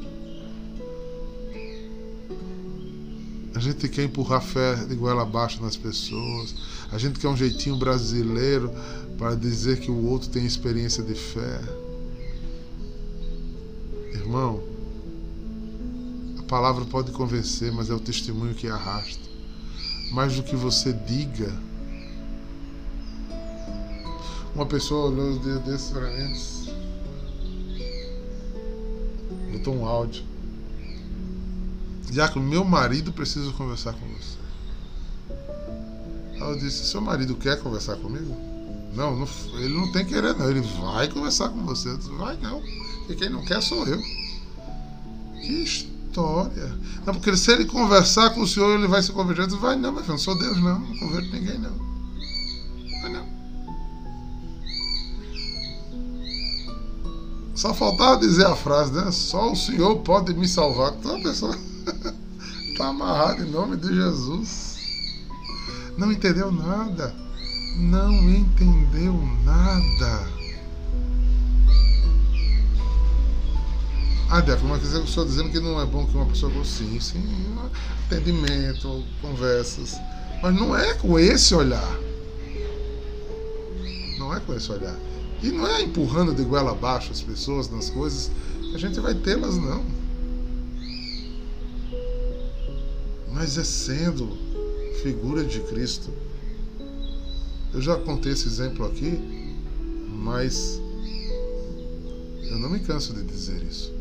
A 3.60 3.62
gente 3.62 3.90
quer 3.90 4.06
empurrar 4.06 4.42
fé 4.42 4.74
de 4.86 4.96
goela 4.96 5.24
abaixo 5.24 5.62
nas 5.62 5.76
pessoas. 5.76 6.56
A 6.94 6.98
gente 6.98 7.20
quer 7.20 7.28
um 7.28 7.36
jeitinho 7.36 7.76
brasileiro 7.76 8.72
para 9.18 9.36
dizer 9.36 9.82
que 9.82 9.92
o 9.92 10.06
outro 10.06 10.30
tem 10.30 10.46
experiência 10.46 11.04
de 11.04 11.14
fé. 11.14 11.60
Irmão, 14.14 14.64
a 16.40 16.44
palavra 16.44 16.86
pode 16.86 17.12
convencer, 17.12 17.70
mas 17.70 17.90
é 17.90 17.94
o 17.94 18.00
testemunho 18.00 18.56
que 18.56 18.70
arrasta. 18.70 19.28
Mais 20.14 20.38
do 20.38 20.42
que 20.42 20.56
você 20.56 20.94
diga, 20.94 21.54
Uma 24.56 24.66
pessoa 24.66 25.12
olhou 25.12 25.32
os 25.32 25.42
dias 25.42 25.60
desses 25.64 25.90
para 25.92 26.10
mim. 26.10 26.34
Botou 29.52 29.76
um 29.76 29.86
áudio. 29.86 30.24
Já 32.12 32.28
que 32.28 32.40
o 32.40 32.42
meu 32.42 32.64
marido 32.64 33.12
precisa 33.12 33.52
conversar 33.54 33.94
com 33.94 34.08
você. 34.08 34.40
Eu 36.40 36.58
disse, 36.58 36.86
seu 36.86 37.02
marido 37.02 37.36
quer 37.36 37.62
conversar 37.62 37.98
comigo? 37.98 38.36
Não, 38.96 39.16
não, 39.16 39.28
ele 39.60 39.74
não 39.74 39.92
tem 39.92 40.06
querer 40.06 40.36
não, 40.36 40.50
ele 40.50 40.62
vai 40.62 41.08
conversar 41.08 41.50
com 41.50 41.64
você. 41.64 41.96
Disse, 41.98 42.10
vai 42.12 42.38
não. 42.38 42.62
E 43.08 43.16
quem 43.16 43.30
não 43.30 43.44
quer 43.46 43.62
sou 43.62 43.86
eu. 43.86 44.02
Que 45.42 45.64
história. 45.64 46.78
Não, 47.06 47.14
porque 47.14 47.36
se 47.38 47.52
ele 47.52 47.66
conversar 47.66 48.32
com 48.32 48.42
o 48.42 48.48
senhor, 48.48 48.78
ele 48.78 48.88
vai 48.88 49.04
se 49.04 49.12
converter. 49.12 49.48
Disse, 49.48 49.60
vai 49.60 49.76
não, 49.76 49.92
mas 49.92 50.08
eu 50.08 50.12
não 50.12 50.18
sou 50.18 50.38
Deus 50.38 50.58
não, 50.62 50.80
não 50.80 50.98
converto 50.98 51.32
ninguém 51.32 51.60
não. 51.60 51.78
Vai 53.02 53.12
não. 53.12 53.40
Só 57.54 57.74
faltava 57.74 58.18
dizer 58.18 58.46
a 58.46 58.56
frase, 58.56 58.94
né? 58.94 59.12
Só 59.12 59.52
o 59.52 59.56
Senhor 59.56 59.98
pode 59.98 60.34
me 60.34 60.48
salvar. 60.48 60.94
Então 60.98 61.18
a 61.18 61.22
pessoa 61.22 61.58
está 62.80 62.88
amarrada 62.88 63.42
em 63.44 63.52
nome 63.52 63.76
de 63.76 63.94
Jesus. 63.94 64.78
Não 65.98 66.10
entendeu 66.14 66.50
nada. 66.50 67.14
Não 67.76 68.14
entendeu 68.30 69.14
nada. 69.44 70.30
Ah, 74.30 74.40
Débora, 74.40 74.78
mas 74.78 74.94
eu 74.94 75.04
estou 75.04 75.26
dizendo 75.26 75.50
que 75.50 75.60
não 75.60 75.82
é 75.82 75.86
bom 75.86 76.06
que 76.06 76.16
uma 76.16 76.26
pessoa 76.28 76.54
sim, 76.64 76.98
sim, 77.02 77.22
entendimento, 78.06 79.04
conversas. 79.22 79.98
Mas 80.42 80.56
não 80.56 80.74
é 80.74 80.94
com 80.94 81.20
esse 81.20 81.54
olhar. 81.54 82.00
Não 84.18 84.34
é 84.34 84.40
com 84.40 84.54
esse 84.54 84.72
olhar. 84.72 84.96
E 85.44 85.50
não 85.50 85.68
é 85.68 85.82
empurrando 85.82 86.34
de 86.34 86.44
goela 86.44 86.72
abaixo 86.72 87.12
as 87.12 87.22
pessoas 87.22 87.70
nas 87.70 87.90
coisas 87.90 88.32
que 88.62 88.76
a 88.76 88.80
gente 88.80 89.02
vai 89.02 89.16
tê-las, 89.16 89.58
não. 89.58 89.99
Mas 93.40 93.58
é 93.58 93.64
sendo 93.64 94.38
figura 95.02 95.46
de 95.46 95.62
Cristo. 95.62 96.12
Eu 97.74 97.82
já 97.82 97.96
contei 97.96 98.34
esse 98.34 98.46
exemplo 98.46 98.86
aqui, 98.86 99.18
mas 100.10 100.82
eu 102.50 102.60
não 102.60 102.70
me 102.70 102.82
canso 102.82 103.14
de 103.14 103.24
dizer 103.24 103.64
isso. 103.64 103.94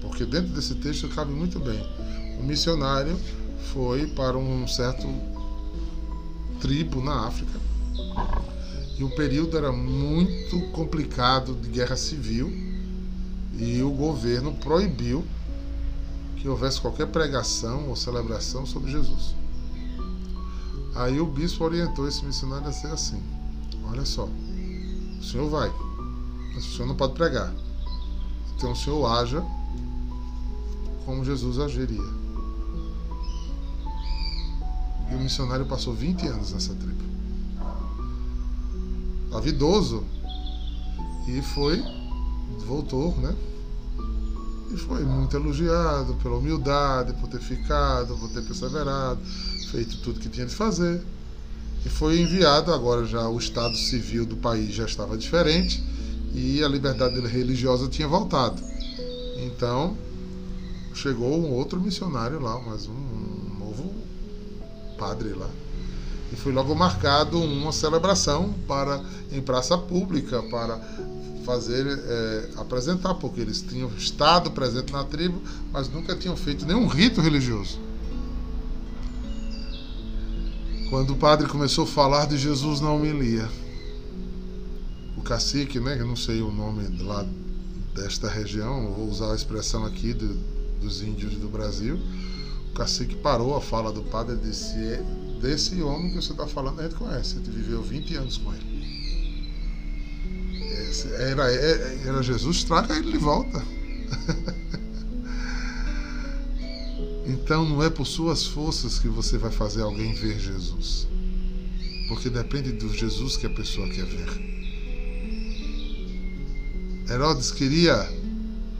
Porque 0.00 0.26
dentro 0.26 0.48
desse 0.48 0.74
texto 0.74 1.08
cabe 1.10 1.30
muito 1.30 1.60
bem. 1.60 1.80
O 2.40 2.42
missionário 2.42 3.16
foi 3.72 4.08
para 4.08 4.36
um 4.36 4.66
certo 4.66 5.06
tribo 6.60 7.00
na 7.00 7.28
África 7.28 7.56
e 8.98 9.04
o 9.04 9.14
período 9.14 9.56
era 9.56 9.70
muito 9.70 10.60
complicado 10.72 11.54
de 11.54 11.68
guerra 11.68 11.96
civil 11.96 12.52
e 13.56 13.80
o 13.80 13.92
governo 13.92 14.54
proibiu 14.54 15.24
que 16.40 16.48
houvesse 16.48 16.80
qualquer 16.80 17.06
pregação 17.06 17.88
ou 17.88 17.96
celebração 17.96 18.64
sobre 18.66 18.90
Jesus. 18.90 19.34
Aí 20.94 21.20
o 21.20 21.26
bispo 21.26 21.64
orientou 21.64 22.08
esse 22.08 22.24
missionário 22.24 22.68
a 22.68 22.72
ser 22.72 22.88
assim: 22.88 23.22
Olha 23.88 24.04
só, 24.04 24.24
o 24.24 25.22
senhor 25.22 25.48
vai, 25.48 25.72
mas 26.54 26.64
o 26.66 26.76
senhor 26.76 26.88
não 26.88 26.96
pode 26.96 27.14
pregar. 27.14 27.52
Então 28.56 28.72
o 28.72 28.76
senhor 28.76 29.06
haja 29.06 29.44
como 31.04 31.24
Jesus 31.24 31.58
agiria. 31.58 32.20
E 35.10 35.14
o 35.14 35.18
missionário 35.18 35.66
passou 35.66 35.94
20 35.94 36.26
anos 36.28 36.52
nessa 36.52 36.74
tribo 36.74 37.00
estava 39.30 39.48
idoso 39.48 40.04
e 41.28 41.40
foi, 41.40 41.82
voltou, 42.66 43.16
né? 43.16 43.34
E 44.70 44.76
foi 44.76 45.04
muito 45.04 45.36
elogiado 45.36 46.14
pela 46.22 46.36
humildade, 46.36 47.12
por 47.14 47.28
ter 47.28 47.40
ficado, 47.40 48.16
por 48.16 48.28
ter 48.30 48.42
perseverado, 48.42 49.20
feito 49.70 49.98
tudo 49.98 50.20
que 50.20 50.28
tinha 50.28 50.46
de 50.46 50.54
fazer. 50.54 51.02
E 51.84 51.88
foi 51.88 52.20
enviado, 52.20 52.72
agora 52.72 53.04
já 53.04 53.28
o 53.28 53.38
estado 53.38 53.76
civil 53.76 54.24
do 54.24 54.36
país 54.36 54.74
já 54.74 54.84
estava 54.84 55.16
diferente 55.16 55.82
e 56.32 56.62
a 56.62 56.68
liberdade 56.68 57.18
religiosa 57.20 57.88
tinha 57.88 58.06
voltado. 58.06 58.62
Então, 59.38 59.96
chegou 60.94 61.40
um 61.40 61.52
outro 61.52 61.80
missionário 61.80 62.38
lá, 62.38 62.60
mais 62.60 62.86
um, 62.86 62.92
um 62.92 63.56
novo 63.58 63.92
padre 64.98 65.30
lá 65.30 65.50
e 66.32 66.36
foi 66.36 66.52
logo 66.52 66.74
marcado 66.74 67.40
uma 67.42 67.72
celebração 67.72 68.54
para 68.66 69.02
em 69.32 69.40
praça 69.40 69.76
pública 69.76 70.42
para 70.44 70.80
fazer 71.50 71.84
é, 71.84 72.50
apresentar 72.56 73.14
porque 73.14 73.40
eles 73.40 73.60
tinham 73.60 73.90
estado 73.98 74.52
presente 74.52 74.92
na 74.92 75.02
tribo 75.02 75.42
mas 75.72 75.88
nunca 75.88 76.14
tinham 76.14 76.36
feito 76.36 76.64
nenhum 76.64 76.86
rito 76.86 77.20
religioso 77.20 77.80
quando 80.88 81.10
o 81.12 81.16
padre 81.16 81.48
começou 81.48 81.82
a 81.82 81.88
falar 81.88 82.26
de 82.26 82.38
Jesus 82.38 82.80
na 82.80 82.92
homilia 82.92 83.48
o 85.16 85.22
cacique 85.22 85.80
né 85.80 85.96
eu 85.98 86.06
não 86.06 86.14
sei 86.14 86.40
o 86.40 86.52
nome 86.52 86.86
lá 87.02 87.26
desta 87.96 88.28
região 88.28 88.92
vou 88.92 89.08
usar 89.08 89.32
a 89.32 89.34
expressão 89.34 89.84
aqui 89.84 90.14
do, 90.14 90.38
dos 90.80 91.02
índios 91.02 91.34
do 91.34 91.48
Brasil 91.48 91.98
o 92.70 92.74
cacique 92.74 93.16
parou 93.16 93.56
a 93.56 93.60
fala 93.60 93.90
do 93.90 94.02
padre 94.02 94.36
e 94.36 94.38
disse 94.38 94.76
é, 94.78 95.02
desse 95.42 95.82
homem 95.82 96.10
que 96.10 96.16
você 96.16 96.30
está 96.30 96.46
falando, 96.46 96.78
a 96.80 96.84
gente 96.84 96.94
conhece. 96.94 97.34
A 97.34 97.38
gente 97.38 97.50
viveu 97.50 97.82
20 97.82 98.14
anos 98.14 98.36
com 98.36 98.54
ele. 98.54 98.99
Era, 101.06 101.52
é, 101.52 102.02
era 102.06 102.22
Jesus, 102.22 102.64
traga 102.64 102.96
ele 102.96 103.12
de 103.12 103.18
volta. 103.18 103.62
então 107.26 107.68
não 107.68 107.82
é 107.82 107.90
por 107.90 108.06
suas 108.06 108.46
forças 108.46 108.98
que 108.98 109.08
você 109.08 109.38
vai 109.38 109.50
fazer 109.50 109.82
alguém 109.82 110.14
ver 110.14 110.38
Jesus. 110.38 111.08
Porque 112.08 112.28
depende 112.28 112.72
do 112.72 112.92
Jesus 112.92 113.36
que 113.36 113.46
a 113.46 113.50
pessoa 113.50 113.88
quer 113.88 114.04
ver. 114.04 114.50
Herodes 117.08 117.50
queria 117.50 118.08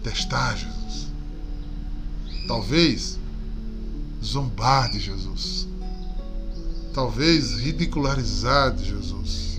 testar 0.03 0.57
Jesus. 0.57 1.09
Talvez 2.47 3.19
zombar 4.23 4.91
de 4.91 4.99
Jesus 5.01 5.71
talvez 6.93 7.53
ridicularizar 7.59 8.75
de 8.75 8.85
Jesus. 8.85 9.50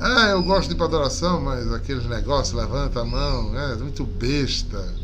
Ah, 0.00 0.28
eu 0.28 0.44
gosto 0.44 0.68
de 0.68 0.74
ir 0.74 0.76
para 0.76 0.86
adoração, 0.86 1.40
mas 1.40 1.72
aqueles 1.72 2.06
negócios, 2.06 2.54
levanta 2.54 3.00
a 3.00 3.04
mão, 3.04 3.58
é 3.58 3.74
muito 3.74 4.06
besta. 4.06 4.94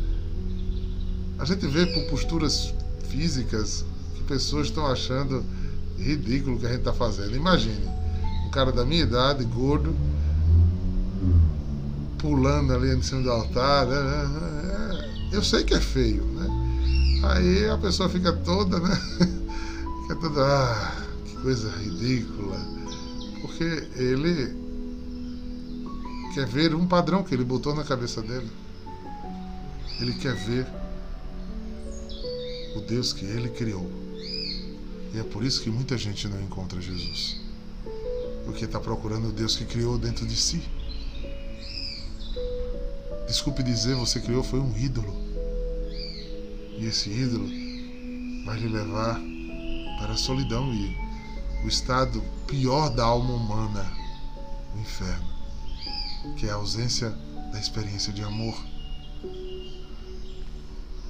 A 1.37 1.43
gente 1.43 1.67
vê 1.67 1.85
por 1.85 2.09
posturas 2.09 2.73
físicas 3.09 3.83
que 4.15 4.23
pessoas 4.23 4.67
estão 4.67 4.87
achando 4.87 5.43
ridículo 5.97 6.55
o 6.55 6.59
que 6.59 6.65
a 6.65 6.69
gente 6.69 6.79
está 6.79 6.93
fazendo. 6.93 7.35
Imagine, 7.35 7.89
um 8.47 8.49
cara 8.51 8.71
da 8.71 8.85
minha 8.85 9.03
idade, 9.03 9.43
gordo, 9.43 9.93
pulando 12.17 12.73
ali 12.73 12.95
em 12.95 13.01
cima 13.01 13.21
do 13.21 13.31
altar. 13.31 13.87
Né? 13.87 13.97
É, 13.97 15.35
eu 15.35 15.43
sei 15.43 15.65
que 15.65 15.73
é 15.73 15.81
feio, 15.81 16.23
né? 16.23 17.21
Aí 17.25 17.69
a 17.69 17.77
pessoa 17.77 18.07
fica 18.07 18.31
toda, 18.31 18.79
né? 18.79 18.97
é 20.09 20.15
toda. 20.15 20.41
Ah, 20.41 20.91
que 21.25 21.35
coisa 21.35 21.69
ridícula. 21.81 22.57
Porque 23.41 23.89
ele 23.97 24.64
quer 26.35 26.45
ver 26.45 26.75
um 26.75 26.85
padrão 26.85 27.23
que 27.23 27.33
ele 27.33 27.45
botou 27.45 27.73
na 27.73 27.85
cabeça 27.85 28.21
dele. 28.21 28.51
Ele 30.01 30.13
quer 30.15 30.35
ver 30.35 30.67
o 32.75 32.81
Deus 32.81 33.13
que 33.13 33.23
ele 33.23 33.47
criou. 33.51 33.89
E 35.13 35.17
é 35.17 35.23
por 35.23 35.45
isso 35.45 35.61
que 35.61 35.69
muita 35.69 35.97
gente 35.97 36.27
não 36.27 36.41
encontra 36.41 36.81
Jesus. 36.81 37.39
Porque 38.43 38.65
está 38.65 38.81
procurando 38.81 39.29
o 39.29 39.31
Deus 39.31 39.55
que 39.55 39.63
criou 39.63 39.97
dentro 39.97 40.27
de 40.27 40.35
si. 40.35 40.61
Desculpe 43.25 43.63
dizer, 43.63 43.95
você 43.95 44.19
criou 44.19 44.43
foi 44.43 44.59
um 44.59 44.77
ídolo. 44.77 45.15
E 46.77 46.85
esse 46.85 47.09
ídolo 47.09 47.47
vai 48.45 48.59
lhe 48.59 48.67
levar 48.67 49.21
para 49.99 50.11
a 50.11 50.17
solidão 50.17 50.73
e 50.73 50.97
o 51.63 51.69
estado 51.69 52.21
pior 52.45 52.89
da 52.89 53.05
alma 53.05 53.33
humana, 53.33 53.89
o 54.75 54.79
inferno, 54.79 55.34
que 56.37 56.47
é 56.47 56.51
a 56.51 56.55
ausência 56.55 57.09
da 57.51 57.59
experiência 57.59 58.11
de 58.11 58.21
amor, 58.21 58.55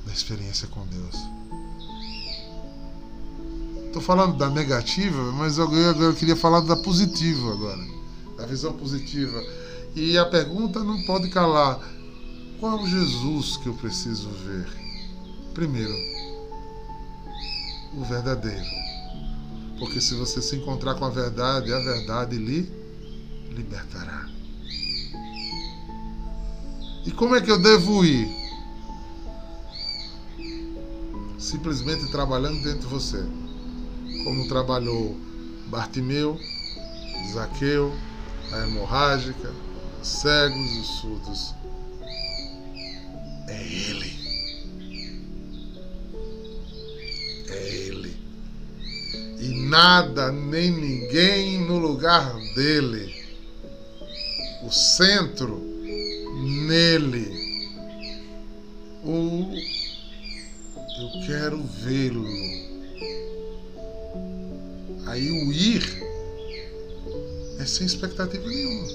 da 0.05 0.13
experiência 0.13 0.68
com 0.68 0.86
Deus. 0.88 1.16
Estou 3.88 4.01
falando 4.01 4.38
da 4.38 4.49
negativa, 4.49 5.32
mas 5.32 5.57
eu, 5.57 5.72
eu 5.74 6.13
queria 6.13 6.36
falar 6.36 6.59
da 6.61 6.76
positiva 6.76 7.53
agora, 7.53 7.82
da 8.38 8.45
visão 8.45 8.74
positiva. 8.74 9.41
E 9.95 10.18
a 10.18 10.26
pergunta 10.26 10.84
não 10.84 11.01
pode 11.05 11.30
calar: 11.30 11.80
qual 12.59 12.86
Jesus 12.86 13.57
que 13.57 13.68
eu 13.68 13.74
preciso 13.74 14.30
ver? 14.30 14.68
Primeiro, 15.53 15.93
o 17.93 18.03
verdadeiro. 18.03 18.66
Porque 19.80 20.01
se 20.01 20.13
você 20.16 20.41
se 20.41 20.57
encontrar 20.57 20.95
com 20.95 21.05
a 21.05 21.09
verdade, 21.09 21.72
a 21.72 21.80
verdade 21.80 22.38
lhe 22.38 22.70
libertará. 23.51 24.35
E 27.06 27.12
como 27.12 27.36
é 27.36 27.41
que 27.41 27.51
eu 27.51 27.60
devo 27.60 28.03
ir? 28.03 28.28
Simplesmente 31.38 32.12
trabalhando 32.12 32.64
dentro 32.64 32.80
de 32.80 32.88
você. 32.88 33.24
Como 34.24 34.47
trabalhou 34.47 35.16
Bartimeu, 35.68 36.39
Zaqueu, 37.32 37.93
a 38.51 38.66
hemorrágica, 38.66 39.53
os 40.01 40.08
cegos, 40.08 40.78
os 40.78 40.88
surdos. 40.99 41.56
É 43.49 43.64
Ele. 43.64 44.14
É 47.49 47.70
Ele. 47.88 48.18
E 49.39 49.70
nada 49.70 50.32
nem 50.32 50.72
ninguém 50.72 51.62
no 51.68 51.78
lugar 51.78 52.34
dele. 52.56 53.14
O 54.64 54.72
centro 54.72 55.75
nele. 56.36 57.46
O 59.04 59.52
eu 60.98 61.26
quero 61.26 61.62
vê-lo. 61.62 62.26
Aí 65.08 65.30
o 65.30 65.52
ir 65.52 65.84
é 67.60 67.66
sem 67.66 67.86
expectativa 67.86 68.48
nenhuma. 68.48 68.88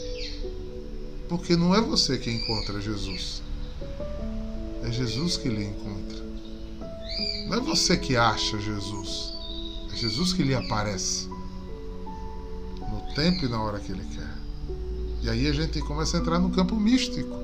Porque 1.29 1.57
não 1.57 1.75
é 1.75 1.81
você 1.81 2.19
que 2.19 2.31
encontra 2.31 2.81
Jesus. 2.81 3.43
É 4.83 4.91
Jesus 4.91 5.37
que 5.37 5.49
lhe 5.49 5.65
encontra. 5.65 6.25
Não 7.47 7.59
é 7.59 7.61
você 7.61 7.97
que 7.97 8.17
acha 8.17 8.59
Jesus. 8.59 9.35
É 9.93 9.97
Jesus 9.97 10.33
que 10.33 10.43
lhe 10.43 10.55
aparece. 10.55 11.29
No 12.79 13.15
tempo 13.15 13.45
e 13.45 13.49
na 13.49 13.63
hora 13.63 13.79
que 13.79 13.93
ele 13.93 14.05
quer. 14.15 14.20
E 15.23 15.29
aí 15.29 15.47
a 15.47 15.53
gente 15.53 15.81
começa 15.81 16.17
a 16.17 16.21
entrar 16.21 16.39
no 16.39 16.51
campo 16.51 16.77
místico. 16.77 17.39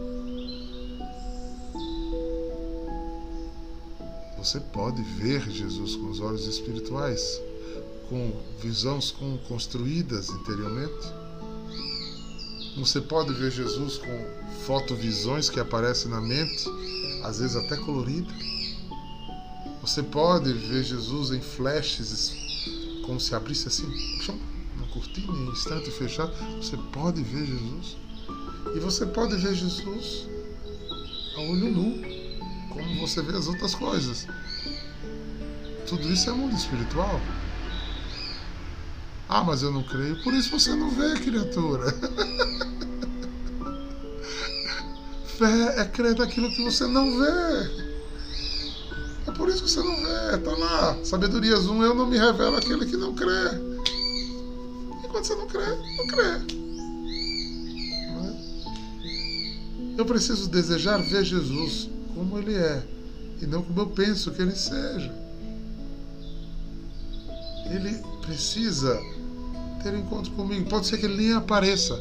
Você 4.38 4.60
pode 4.60 5.02
ver 5.02 5.48
Jesus 5.50 5.96
com 5.96 6.08
os 6.08 6.20
olhos 6.20 6.46
espirituais 6.46 7.40
com 8.08 8.32
visões 8.60 9.14
construídas 9.48 10.30
interiormente. 10.30 11.12
Você 12.76 13.00
pode 13.00 13.32
ver 13.32 13.50
Jesus 13.50 13.98
com 13.98 14.26
fotovisões 14.64 15.48
que 15.48 15.58
aparecem 15.58 16.10
na 16.10 16.20
mente, 16.20 16.68
às 17.24 17.40
vezes 17.40 17.56
até 17.56 17.76
colorida. 17.76 18.32
Você 19.80 20.02
pode 20.02 20.52
ver 20.52 20.84
Jesus 20.84 21.30
em 21.30 21.40
flashes, 21.40 22.34
como 23.04 23.20
se 23.20 23.34
abrisse 23.34 23.68
assim, 23.68 23.88
cortina 24.96 25.32
em 25.32 25.50
instante 25.50 25.90
fechado. 25.90 26.32
Você 26.56 26.76
pode 26.92 27.22
ver 27.22 27.44
Jesus. 27.46 27.96
E 28.74 28.80
você 28.80 29.04
pode 29.06 29.36
ver 29.36 29.54
Jesus 29.54 30.26
a 31.36 31.40
olho 31.40 31.70
nu, 31.70 32.02
como 32.70 33.00
você 33.00 33.20
vê 33.22 33.36
as 33.36 33.46
outras 33.46 33.74
coisas. 33.74 34.26
Tudo 35.86 36.10
isso 36.10 36.30
é 36.30 36.32
mundo 36.32 36.56
espiritual. 36.56 37.20
Ah, 39.28 39.44
mas 39.44 39.62
eu 39.62 39.70
não 39.70 39.82
creio. 39.82 40.22
Por 40.22 40.32
isso 40.32 40.50
você 40.50 40.74
não 40.74 40.90
vê, 40.90 41.14
criatura. 41.20 41.92
Fé 45.36 45.80
é 45.80 45.84
crer 45.84 46.16
naquilo 46.16 46.50
que 46.50 46.64
você 46.64 46.86
não 46.86 47.18
vê. 47.18 47.86
É 49.26 49.30
por 49.32 49.48
isso 49.48 49.64
que 49.64 49.70
você 49.70 49.82
não 49.82 49.96
vê. 49.96 50.38
Tá 50.38 50.56
lá. 50.56 51.04
Sabedorias 51.04 51.66
1, 51.66 51.82
eu 51.82 51.94
não 51.94 52.06
me 52.06 52.16
revelo 52.16 52.56
aquele 52.56 52.86
que 52.86 52.96
não 52.96 53.14
crê. 53.14 53.75
E 55.16 55.18
quando 55.18 55.24
você 55.24 55.34
não 55.34 55.46
crê, 55.46 55.64
não 55.96 56.06
crê. 56.08 56.22
É? 59.96 60.00
Eu 60.00 60.04
preciso 60.04 60.46
desejar 60.50 60.98
ver 60.98 61.24
Jesus 61.24 61.88
como 62.14 62.38
ele 62.38 62.54
é. 62.54 62.86
E 63.40 63.46
não 63.46 63.62
como 63.62 63.80
eu 63.80 63.86
penso 63.86 64.30
que 64.32 64.42
ele 64.42 64.54
seja. 64.54 65.14
Ele 67.70 67.98
precisa 68.20 69.00
ter 69.82 69.94
encontro 69.94 70.30
comigo. 70.32 70.68
Pode 70.68 70.86
ser 70.86 70.98
que 70.98 71.06
ele 71.06 71.16
nem 71.16 71.32
apareça, 71.32 71.98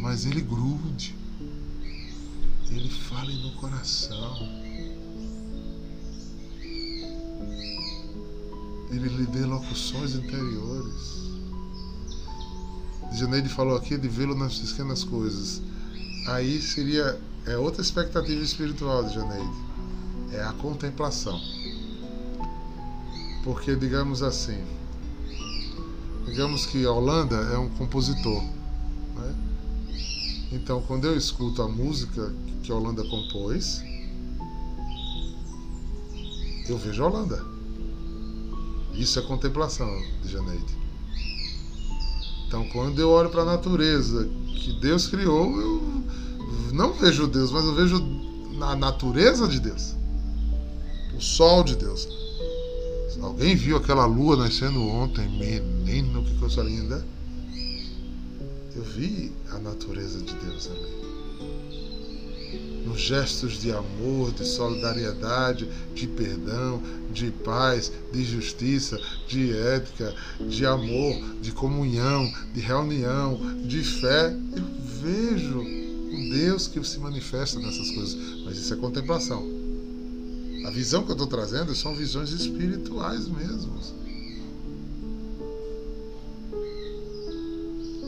mas 0.00 0.24
ele 0.24 0.40
grude, 0.40 1.16
ele 2.70 2.88
fale 2.88 3.34
no 3.42 3.50
coração, 3.56 4.59
ele 8.90 9.08
lhe 9.08 9.26
dê 9.26 9.44
locuções 9.44 10.14
interiores. 10.14 11.20
Janeide 13.12 13.48
falou 13.48 13.76
aqui 13.76 13.98
de 13.98 14.08
vê-lo 14.08 14.34
nas 14.34 14.58
pequenas 14.58 15.04
coisas. 15.04 15.60
Aí 16.26 16.60
seria 16.60 17.20
é 17.46 17.56
outra 17.56 17.82
expectativa 17.82 18.42
espiritual 18.42 19.04
de 19.04 19.14
Janeide. 19.14 19.70
É 20.32 20.42
a 20.42 20.52
contemplação. 20.52 21.40
Porque, 23.42 23.74
digamos 23.74 24.22
assim, 24.22 24.62
digamos 26.26 26.66
que 26.66 26.84
a 26.84 26.92
Holanda 26.92 27.36
é 27.36 27.58
um 27.58 27.68
compositor. 27.70 28.42
Né? 28.42 29.34
Então, 30.52 30.82
quando 30.82 31.06
eu 31.06 31.16
escuto 31.16 31.62
a 31.62 31.68
música 31.68 32.32
que 32.62 32.70
a 32.70 32.74
Holanda 32.74 33.02
compôs, 33.04 33.82
eu 36.68 36.76
vejo 36.78 37.02
a 37.02 37.06
Holanda. 37.08 37.59
Isso 38.94 39.18
é 39.18 39.22
contemplação 39.22 39.88
de 40.22 40.30
Janeide. 40.30 40.78
Então, 42.46 42.68
quando 42.70 42.98
eu 42.98 43.10
olho 43.10 43.30
para 43.30 43.42
a 43.42 43.44
natureza 43.44 44.28
que 44.56 44.72
Deus 44.80 45.06
criou, 45.06 45.60
eu 45.60 46.02
não 46.72 46.92
vejo 46.92 47.26
Deus, 47.26 47.50
mas 47.52 47.64
eu 47.64 47.74
vejo 47.74 48.04
a 48.60 48.74
natureza 48.74 49.46
de 49.46 49.60
Deus. 49.60 49.94
O 51.16 51.20
sol 51.20 51.62
de 51.62 51.76
Deus. 51.76 52.08
Alguém 53.22 53.54
viu 53.54 53.76
aquela 53.76 54.06
lua 54.06 54.36
nascendo 54.36 54.82
ontem? 54.82 55.28
Menino, 55.28 56.24
que 56.24 56.34
coisa 56.38 56.62
linda. 56.62 57.06
Eu 58.74 58.82
vi 58.82 59.30
a 59.50 59.58
natureza 59.58 60.18
de 60.20 60.34
Deus 60.34 60.68
ali. 60.68 61.89
Nos 62.84 63.00
gestos 63.00 63.60
de 63.60 63.70
amor, 63.70 64.32
de 64.32 64.44
solidariedade, 64.44 65.68
de 65.94 66.06
perdão, 66.06 66.82
de 67.12 67.30
paz, 67.30 67.92
de 68.12 68.24
justiça, 68.24 68.98
de 69.28 69.56
ética, 69.56 70.14
de 70.40 70.66
amor, 70.66 71.14
de 71.40 71.52
comunhão, 71.52 72.32
de 72.52 72.60
reunião, 72.60 73.38
de 73.64 73.82
fé. 73.82 74.34
Eu 74.56 74.64
vejo 75.02 75.60
o 75.60 76.30
Deus 76.30 76.66
que 76.66 76.82
se 76.84 76.98
manifesta 76.98 77.58
nessas 77.60 77.90
coisas. 77.90 78.16
Mas 78.44 78.58
isso 78.58 78.74
é 78.74 78.76
contemplação. 78.76 79.46
A 80.66 80.70
visão 80.70 81.04
que 81.04 81.10
eu 81.10 81.14
estou 81.14 81.26
trazendo 81.26 81.74
são 81.74 81.94
visões 81.94 82.30
espirituais 82.30 83.28
mesmo. 83.28 83.80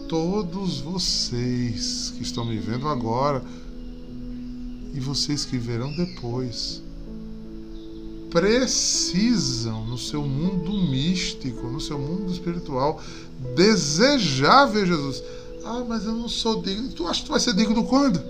Todos 0.09 0.81
vocês 0.81 2.13
que 2.15 2.23
estão 2.23 2.45
me 2.45 2.59
vendo 2.59 2.87
agora 2.87 3.43
e 4.95 5.01
vocês 5.01 5.45
que 5.45 5.59
verão 5.59 5.95
depois 5.95 6.83
precisam 8.31 9.85
no 9.87 9.99
seu 9.99 10.23
mundo 10.23 10.73
místico, 10.73 11.67
no 11.67 11.81
seu 11.81 11.99
mundo 11.99 12.33
espiritual, 12.33 13.01
desejar 13.55 14.67
ver 14.67 14.87
Jesus. 14.87 15.23
Ah, 15.65 15.85
mas 15.87 16.05
eu 16.05 16.13
não 16.13 16.29
sou 16.29 16.63
digno. 16.63 16.89
Tu 16.93 17.07
acha 17.07 17.21
que 17.21 17.27
tu 17.27 17.31
vai 17.31 17.41
ser 17.41 17.55
digno 17.55 17.85
quando? 17.85 18.21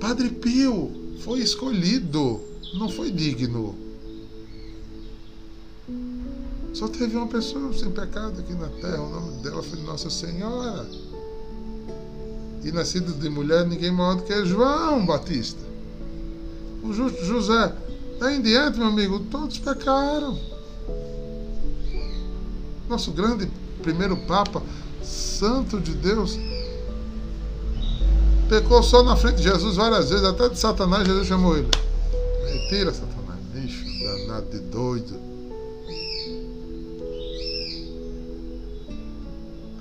Padre 0.00 0.30
Pio 0.30 0.90
foi 1.20 1.40
escolhido, 1.40 2.40
não 2.74 2.88
foi 2.88 3.10
digno. 3.10 3.74
Só 6.72 6.88
teve 6.88 7.16
uma 7.16 7.26
pessoa 7.26 7.72
sem 7.72 7.90
pecado 7.90 8.40
aqui 8.40 8.52
na 8.54 8.68
terra, 8.68 9.02
o 9.02 9.10
nome 9.10 9.42
dela 9.42 9.62
foi 9.62 9.80
Nossa 9.80 10.08
Senhora. 10.08 10.88
E 12.64 12.72
nascido 12.72 13.12
de 13.12 13.28
mulher, 13.28 13.66
ninguém 13.66 13.90
maior 13.90 14.16
do 14.16 14.22
que 14.22 14.44
João 14.44 15.06
Batista. 15.06 15.60
O 16.82 16.92
justo 16.92 17.24
José. 17.24 17.72
Daí 18.18 18.36
em 18.36 18.42
diante, 18.42 18.78
meu 18.78 18.88
amigo, 18.88 19.20
todos 19.30 19.58
pecaram. 19.58 20.38
Nosso 22.88 23.12
grande 23.12 23.48
primeiro 23.82 24.16
Papa, 24.16 24.62
Santo 25.02 25.80
de 25.80 25.92
Deus, 25.92 26.38
Pecou 28.48 28.82
só 28.82 29.02
na 29.02 29.14
frente 29.14 29.36
de 29.36 29.42
Jesus 29.42 29.76
várias 29.76 30.08
vezes, 30.08 30.24
até 30.24 30.48
de 30.48 30.58
Satanás, 30.58 31.06
Jesus 31.06 31.26
chamou 31.26 31.54
ele. 31.54 31.68
Retira, 32.46 32.94
Satanás, 32.94 33.38
bicho 33.52 33.84
danado 34.02 34.46
de 34.50 34.58
doido. 34.60 35.20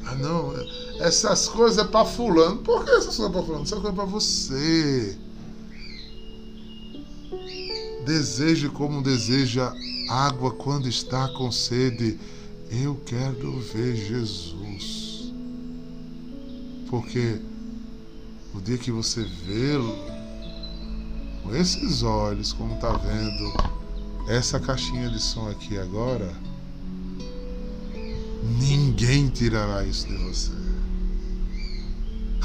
Ah, 0.05 0.15
não, 0.15 0.53
essas 0.99 1.47
coisas 1.47 1.85
é 1.85 1.87
para 1.87 2.05
fulano. 2.05 2.57
Por 2.57 2.83
que 2.83 2.91
essas 2.91 3.17
coisas 3.17 3.29
é 3.29 3.29
para 3.29 3.43
fulano? 3.43 3.63
Essas 3.63 3.79
coisas 3.79 3.91
é 3.91 3.95
para 3.95 4.05
você. 4.05 5.17
Deseje 8.05 8.69
como 8.69 9.03
deseja 9.03 9.73
água 10.09 10.51
quando 10.51 10.87
está 10.87 11.27
com 11.29 11.51
sede. 11.51 12.19
Eu 12.71 12.95
quero 13.05 13.59
ver 13.59 13.95
Jesus. 13.95 15.31
Porque 16.89 17.39
o 18.55 18.61
dia 18.61 18.77
que 18.77 18.91
você 18.91 19.23
vê-lo 19.23 19.95
com 21.43 21.55
esses 21.55 22.01
olhos, 22.03 22.53
como 22.53 22.75
está 22.75 22.91
vendo 22.93 23.53
essa 24.29 24.59
caixinha 24.59 25.09
de 25.09 25.21
som 25.21 25.49
aqui 25.49 25.77
agora, 25.77 26.33
ninguém 28.59 29.29
tirará 29.29 29.83
isso 29.85 30.07
de 30.07 30.17
você. 30.17 30.66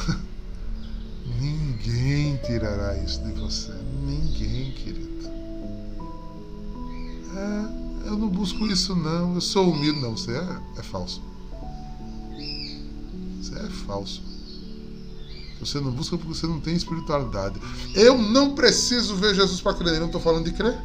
ninguém 1.40 2.36
tirará 2.38 2.96
isso 2.98 3.22
de 3.22 3.32
você. 3.32 3.72
Ninguém, 4.04 4.72
querido. 4.72 5.12
É, 7.34 8.08
eu 8.08 8.16
não 8.16 8.28
busco 8.28 8.66
isso 8.66 8.94
não. 8.94 9.34
Eu 9.34 9.40
sou 9.40 9.70
humilde, 9.70 10.00
não. 10.00 10.16
Você 10.16 10.32
é, 10.32 10.58
é 10.78 10.82
falso. 10.82 11.22
Você 13.40 13.54
é 13.54 13.68
falso. 13.86 14.22
Você 15.60 15.80
não 15.80 15.92
busca 15.92 16.16
porque 16.18 16.34
você 16.34 16.46
não 16.46 16.60
tem 16.60 16.74
espiritualidade. 16.74 17.60
Eu 17.94 18.18
não 18.18 18.54
preciso 18.54 19.14
ver 19.16 19.34
Jesus 19.34 19.60
para 19.60 19.74
crer. 19.74 19.94
Eu 19.94 20.00
não 20.00 20.06
estou 20.06 20.20
falando 20.20 20.44
de 20.44 20.52
crer. 20.52 20.76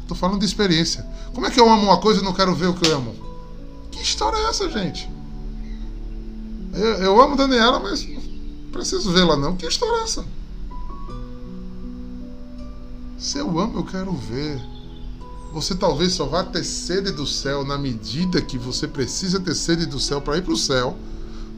Estou 0.00 0.16
falando 0.16 0.40
de 0.40 0.46
experiência. 0.46 1.06
Como 1.34 1.46
é 1.46 1.50
que 1.50 1.60
eu 1.60 1.68
amo 1.68 1.82
uma 1.82 2.00
coisa 2.00 2.22
e 2.22 2.24
não 2.24 2.32
quero 2.32 2.54
ver 2.54 2.68
o 2.68 2.74
que 2.74 2.86
eu 2.86 2.96
amo? 2.96 3.14
Que 3.90 4.02
história 4.02 4.38
é 4.38 4.48
essa, 4.48 4.68
gente? 4.70 5.08
Eu, 6.72 6.94
eu 6.94 7.20
amo 7.20 7.36
Daniela, 7.36 7.78
mas 7.78 8.06
preciso 8.72 9.12
vê-la 9.12 9.36
não. 9.36 9.56
Que 9.56 9.66
história 9.66 10.00
é 10.00 10.02
essa? 10.04 10.24
Se 13.18 13.38
eu 13.38 13.58
amo, 13.58 13.78
eu 13.78 13.84
quero 13.84 14.12
ver. 14.12 14.60
Você 15.52 15.74
talvez 15.74 16.12
só 16.12 16.26
vá 16.26 16.44
ter 16.44 16.62
sede 16.62 17.10
do 17.10 17.26
céu 17.26 17.64
na 17.64 17.78
medida 17.78 18.40
que 18.40 18.58
você 18.58 18.86
precisa 18.86 19.40
ter 19.40 19.54
sede 19.54 19.86
do 19.86 19.98
céu 19.98 20.20
para 20.20 20.36
ir 20.36 20.42
para 20.42 20.52
o 20.52 20.56
céu 20.56 20.96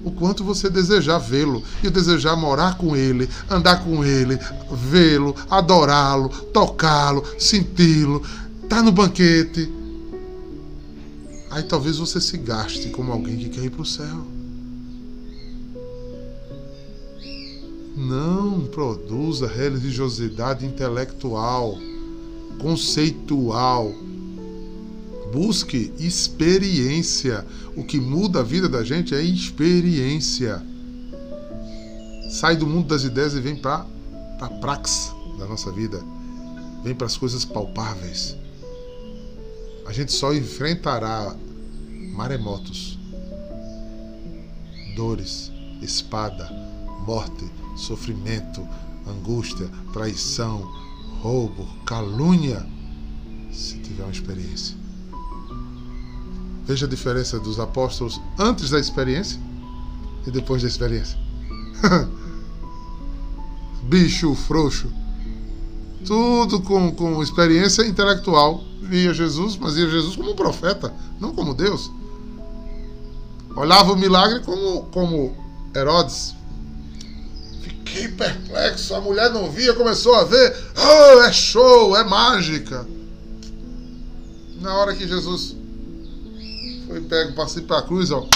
o 0.04 0.10
quanto 0.10 0.42
você 0.42 0.70
desejar 0.70 1.18
vê-lo 1.18 1.62
e 1.82 1.90
desejar 1.90 2.36
morar 2.36 2.78
com 2.78 2.96
ele, 2.96 3.28
andar 3.50 3.84
com 3.84 4.04
ele, 4.04 4.38
vê-lo, 4.72 5.34
adorá-lo, 5.48 6.28
tocá-lo, 6.28 7.22
senti-lo, 7.38 8.22
estar 8.62 8.76
tá 8.76 8.82
no 8.82 8.92
banquete. 8.92 9.70
Aí 11.50 11.62
talvez 11.64 11.98
você 11.98 12.20
se 12.20 12.38
gaste 12.38 12.88
como 12.90 13.12
alguém 13.12 13.36
que 13.36 13.48
quer 13.48 13.64
ir 13.64 13.70
para 13.70 13.82
o 13.82 13.86
céu. 13.86 14.39
Não 17.96 18.66
produza 18.66 19.46
religiosidade 19.46 20.64
intelectual, 20.64 21.76
conceitual 22.60 23.92
Busque 25.32 25.92
experiência. 25.98 27.46
O 27.76 27.84
que 27.84 28.00
muda 28.00 28.40
a 28.40 28.42
vida 28.42 28.68
da 28.68 28.82
gente 28.82 29.14
é 29.14 29.22
experiência. 29.22 30.60
Sai 32.28 32.56
do 32.56 32.66
mundo 32.66 32.88
das 32.88 33.04
ideias 33.04 33.34
e 33.34 33.40
vem 33.40 33.56
para 33.56 33.86
a 34.40 34.48
praxe 34.60 35.12
da 35.38 35.46
nossa 35.46 35.70
vida. 35.70 36.02
Vem 36.82 36.94
para 36.94 37.06
as 37.06 37.16
coisas 37.16 37.44
palpáveis. 37.44 38.36
A 39.86 39.92
gente 39.92 40.12
só 40.12 40.34
enfrentará 40.34 41.36
maremotos, 42.12 42.98
dores, 44.96 45.50
espada, 45.80 46.50
morte, 47.06 47.44
sofrimento, 47.80 48.66
angústia, 49.06 49.68
traição, 49.92 50.70
roubo, 51.20 51.66
calúnia, 51.84 52.66
se 53.52 53.78
tiver 53.78 54.02
uma 54.02 54.12
experiência. 54.12 54.76
Veja 56.64 56.86
a 56.86 56.88
diferença 56.88 57.38
dos 57.38 57.58
apóstolos 57.58 58.20
antes 58.38 58.70
da 58.70 58.78
experiência 58.78 59.40
e 60.26 60.30
depois 60.30 60.62
da 60.62 60.68
experiência. 60.68 61.18
Bicho 63.82 64.34
frouxo. 64.34 64.92
Tudo 66.04 66.60
com, 66.60 66.92
com 66.92 67.22
experiência 67.22 67.86
intelectual. 67.86 68.62
Via 68.82 69.14
Jesus, 69.14 69.56
mas 69.56 69.74
via 69.74 69.88
Jesus 69.88 70.16
como 70.16 70.32
um 70.32 70.34
profeta, 70.34 70.92
não 71.20 71.32
como 71.32 71.54
Deus. 71.54 71.90
Olhava 73.54 73.92
o 73.92 73.96
milagre 73.96 74.40
como, 74.40 74.84
como 74.86 75.36
Herodes. 75.74 76.34
Fiquei 77.90 78.08
perplexo. 78.08 78.94
A 78.94 79.00
mulher 79.00 79.32
não 79.32 79.50
via, 79.50 79.74
começou 79.74 80.14
a 80.14 80.24
ver. 80.24 80.56
Oh, 80.76 81.22
é 81.22 81.32
show, 81.32 81.96
é 81.96 82.04
mágica. 82.04 82.86
Na 84.60 84.76
hora 84.76 84.94
que 84.94 85.08
Jesus 85.08 85.56
foi 86.86 87.00
pego, 87.00 87.32
passei 87.32 87.62
para 87.62 87.78
a 87.78 87.82
cruz, 87.82 88.10
ó, 88.10 88.26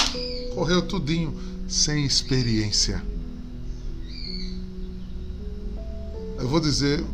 correu 0.54 0.82
tudinho, 0.82 1.38
sem 1.68 2.04
experiência. 2.04 3.02
Eu 6.38 6.48
vou 6.48 6.58
dizer, 6.60 7.04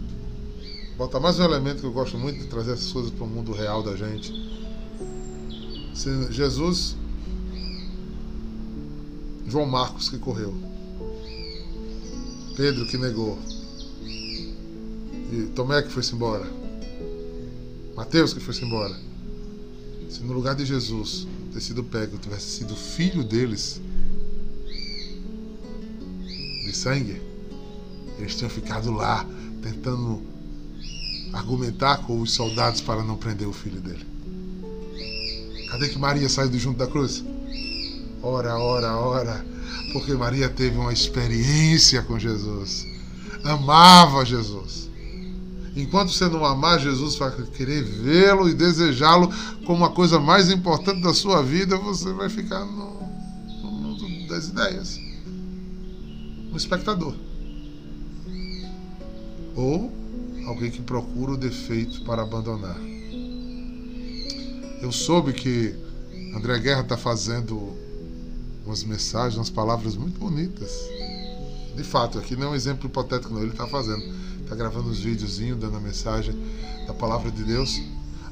botar 0.97 1.21
mais 1.21 1.39
um 1.39 1.45
elemento 1.45 1.81
que 1.81 1.87
eu 1.87 1.93
gosto 1.93 2.17
muito 2.17 2.39
de 2.39 2.47
trazer 2.47 2.73
essas 2.73 2.91
coisas 2.91 3.11
para 3.11 3.25
o 3.25 3.29
mundo 3.29 3.53
real 3.53 3.83
da 3.83 3.97
gente. 3.97 4.33
Jesus, 6.31 6.97
João 9.47 9.67
Marcos 9.67 10.09
que 10.09 10.19
correu, 10.19 10.55
Pedro 12.61 12.85
que 12.85 12.99
negou, 12.99 13.39
e 14.05 15.51
Tomé 15.55 15.81
que 15.81 15.91
foi-se 15.91 16.15
embora, 16.15 16.47
Mateus 17.97 18.35
que 18.35 18.41
foi-se 18.41 18.63
embora. 18.63 18.95
Se 20.11 20.23
no 20.23 20.35
lugar 20.35 20.55
de 20.55 20.67
Jesus 20.67 21.27
ter 21.55 21.61
sido 21.63 21.83
pego 21.83 22.19
tivesse 22.19 22.59
sido 22.59 22.77
filho 22.77 23.25
deles, 23.25 23.81
de 26.67 26.77
sangue, 26.77 27.23
eles 28.19 28.35
tinham 28.37 28.51
ficado 28.51 28.93
lá 28.93 29.27
tentando 29.63 30.23
argumentar 31.33 32.05
com 32.05 32.21
os 32.21 32.31
soldados 32.31 32.83
para 32.83 33.03
não 33.03 33.17
prender 33.17 33.49
o 33.49 33.55
filho 33.55 33.81
dele. 33.81 34.05
Cadê 35.71 35.89
que 35.89 35.99
Maria 35.99 36.29
saiu 36.29 36.51
de 36.51 36.59
junto 36.59 36.77
da 36.77 36.87
cruz? 36.87 37.25
Ora, 38.23 38.59
ora, 38.59 38.99
ora, 38.99 39.47
porque 39.93 40.15
Maria 40.15 40.49
teve 40.49 40.77
uma 40.79 40.93
experiência 40.93 42.03
com 42.03 42.19
Jesus, 42.19 42.87
amava 43.45 44.25
Jesus. 44.25 44.89
Enquanto 45.77 46.13
você 46.13 46.29
não 46.29 46.45
amar 46.45 46.81
Jesus, 46.81 47.17
vai 47.17 47.31
querer 47.31 47.83
vê-lo 47.83 48.49
e 48.49 48.55
desejá-lo 48.55 49.33
como 49.65 49.85
a 49.85 49.91
coisa 49.91 50.19
mais 50.19 50.51
importante 50.51 51.01
da 51.01 51.15
sua 51.15 51.43
vida, 51.43 51.77
você 51.77 52.13
vai 52.13 52.29
ficar 52.29 52.65
no, 52.65 53.01
no 53.63 53.71
mundo 53.71 54.29
das 54.29 54.49
ideias 54.49 54.99
um 56.53 56.57
espectador. 56.57 57.15
Ou 59.55 59.93
alguém 60.47 60.71
que 60.71 60.83
procura 60.83 61.33
o 61.33 61.37
defeito 61.37 62.03
para 62.03 62.23
abandonar. 62.23 62.77
Eu 64.83 64.91
soube 64.91 65.33
que 65.33 65.75
André 66.35 66.59
Guerra 66.59 66.81
está 66.81 66.97
fazendo 66.97 67.77
umas 68.71 68.85
mensagens, 68.85 69.37
umas 69.37 69.51
palavras 69.51 69.97
muito 69.97 70.19
bonitas. 70.19 70.71
De 71.77 71.83
fato, 71.83 72.19
aqui 72.19 72.37
não 72.37 72.49
é 72.49 72.51
um 72.51 72.55
exemplo 72.55 72.87
hipotético, 72.87 73.35
não, 73.35 73.43
ele 73.43 73.51
está 73.51 73.67
fazendo 73.67 74.03
tá 74.49 74.57
gravando 74.57 74.91
os 74.91 74.99
videozinhos, 74.99 75.59
dando 75.59 75.77
a 75.77 75.81
mensagem 75.81 76.35
da 76.87 76.93
palavra 76.93 77.31
de 77.31 77.45
Deus. 77.45 77.81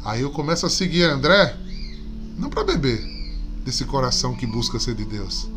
Aí 0.04 0.22
eu 0.22 0.30
começo 0.30 0.66
a 0.66 0.70
seguir 0.70 1.04
André, 1.04 1.56
não 2.36 2.50
para 2.50 2.64
beber 2.64 3.00
desse 3.64 3.84
coração 3.84 4.34
que 4.34 4.46
busca 4.46 4.80
ser 4.80 4.94
de 4.94 5.04
Deus, 5.04 5.48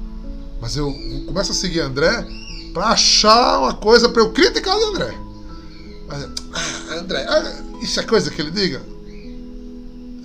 mas 0.61 0.77
eu 0.77 0.93
começo 1.25 1.51
a 1.51 1.55
seguir 1.55 1.79
André 1.79 2.27
para 2.73 2.89
achar 2.89 3.59
uma 3.59 3.73
coisa 3.73 4.07
para 4.09 4.21
eu 4.21 4.31
criticar 4.31 4.77
o 4.77 4.85
André. 4.89 5.17
Ah, 6.09 6.95
André, 6.99 7.25
ah, 7.27 7.63
isso 7.81 7.99
é 7.99 8.03
coisa 8.03 8.29
que 8.29 8.41
ele 8.41 8.51
diga? 8.51 8.81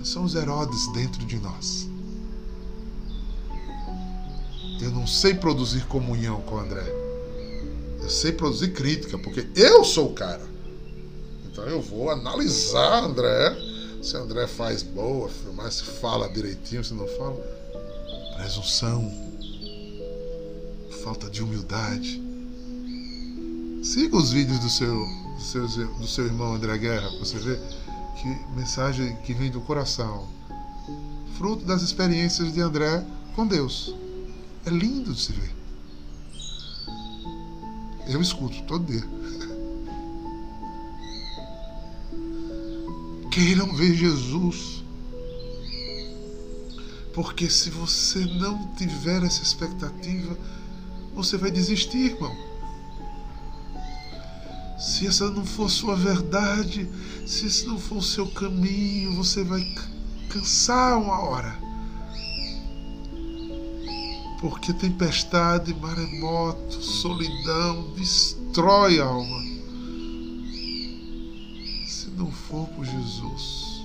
São 0.03 0.23
os 0.23 0.35
Herodes 0.35 0.91
dentro 0.93 1.25
de 1.25 1.37
nós. 1.39 1.86
Eu 4.81 4.91
não 4.91 5.07
sei 5.07 5.33
produzir 5.33 5.85
comunhão 5.85 6.41
com 6.41 6.57
André. 6.57 6.85
Eu 8.01 8.09
sei 8.09 8.31
produzir 8.31 8.73
crítica, 8.73 9.17
porque 9.17 9.47
eu 9.55 9.83
sou 9.83 10.11
o 10.11 10.13
cara. 10.13 10.45
Então 11.45 11.65
eu 11.65 11.81
vou 11.81 12.09
analisar 12.09 13.03
André. 13.03 13.57
Se 14.01 14.15
André 14.15 14.45
faz 14.47 14.83
boa, 14.83 15.27
filmar, 15.27 15.71
se 15.71 15.83
fala 15.83 16.29
direitinho, 16.29 16.83
se 16.83 16.93
não 16.93 17.07
fala. 17.07 17.35
Presunção. 18.37 19.11
Falta 21.03 21.29
de 21.29 21.41
humildade. 21.41 22.21
Siga 23.83 24.15
os 24.15 24.31
vídeos 24.31 24.59
do 24.59 24.69
seu, 24.69 24.95
do 24.95 25.41
seu, 25.41 25.87
do 25.95 26.07
seu 26.07 26.25
irmão 26.25 26.53
André 26.53 26.77
Guerra, 26.77 27.09
para 27.09 27.19
você 27.19 27.37
ver 27.37 27.59
que 28.21 28.55
mensagem 28.55 29.15
que 29.17 29.33
vem 29.33 29.49
do 29.49 29.61
coração. 29.61 30.27
Fruto 31.37 31.65
das 31.65 31.81
experiências 31.81 32.53
de 32.53 32.61
André 32.61 33.03
com 33.35 33.45
Deus. 33.45 33.93
É 34.65 34.69
lindo 34.69 35.13
de 35.13 35.21
se 35.21 35.31
ver. 35.31 35.55
Eu 38.07 38.21
escuto 38.21 38.61
todo 38.63 38.85
dia. 38.85 39.03
Queiram 43.31 43.73
ver 43.75 43.93
Jesus. 43.95 44.83
Porque 47.13 47.49
se 47.49 47.69
você 47.69 48.19
não 48.19 48.73
tiver 48.75 49.23
essa 49.23 49.41
expectativa, 49.41 50.37
você 51.13 51.35
vai 51.37 51.51
desistir, 51.51 52.13
irmão. 52.13 52.35
Se 54.79 55.07
essa 55.07 55.29
não 55.31 55.45
for 55.45 55.69
sua 55.69 55.95
verdade, 55.95 56.87
se 57.25 57.47
esse 57.47 57.65
não 57.65 57.79
for 57.79 57.97
o 57.97 58.03
seu 58.03 58.27
caminho, 58.27 59.15
você 59.15 59.43
vai 59.43 59.63
cansar 60.29 60.97
uma 60.99 61.19
hora. 61.19 61.66
Porque 64.39 64.71
tempestade, 64.71 65.73
maremoto, 65.73 66.81
solidão 66.81 67.93
destrói 67.95 68.99
a 68.99 69.05
alma. 69.05 69.43
Se 71.87 72.11
não 72.11 72.31
for 72.31 72.67
por 72.69 72.85
Jesus, 72.85 73.83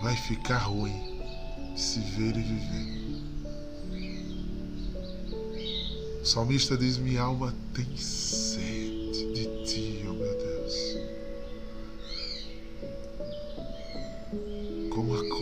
vai 0.00 0.14
ficar 0.14 0.58
ruim 0.58 1.12
se 1.76 1.98
ver 2.00 2.36
e 2.36 2.42
viver. 2.42 3.02
O 6.22 6.24
salmista 6.24 6.76
diz: 6.76 6.98
Minha 6.98 7.22
alma 7.22 7.52
tem 7.74 7.96
sede 7.96 9.32
de 9.32 9.64
ti, 9.64 10.01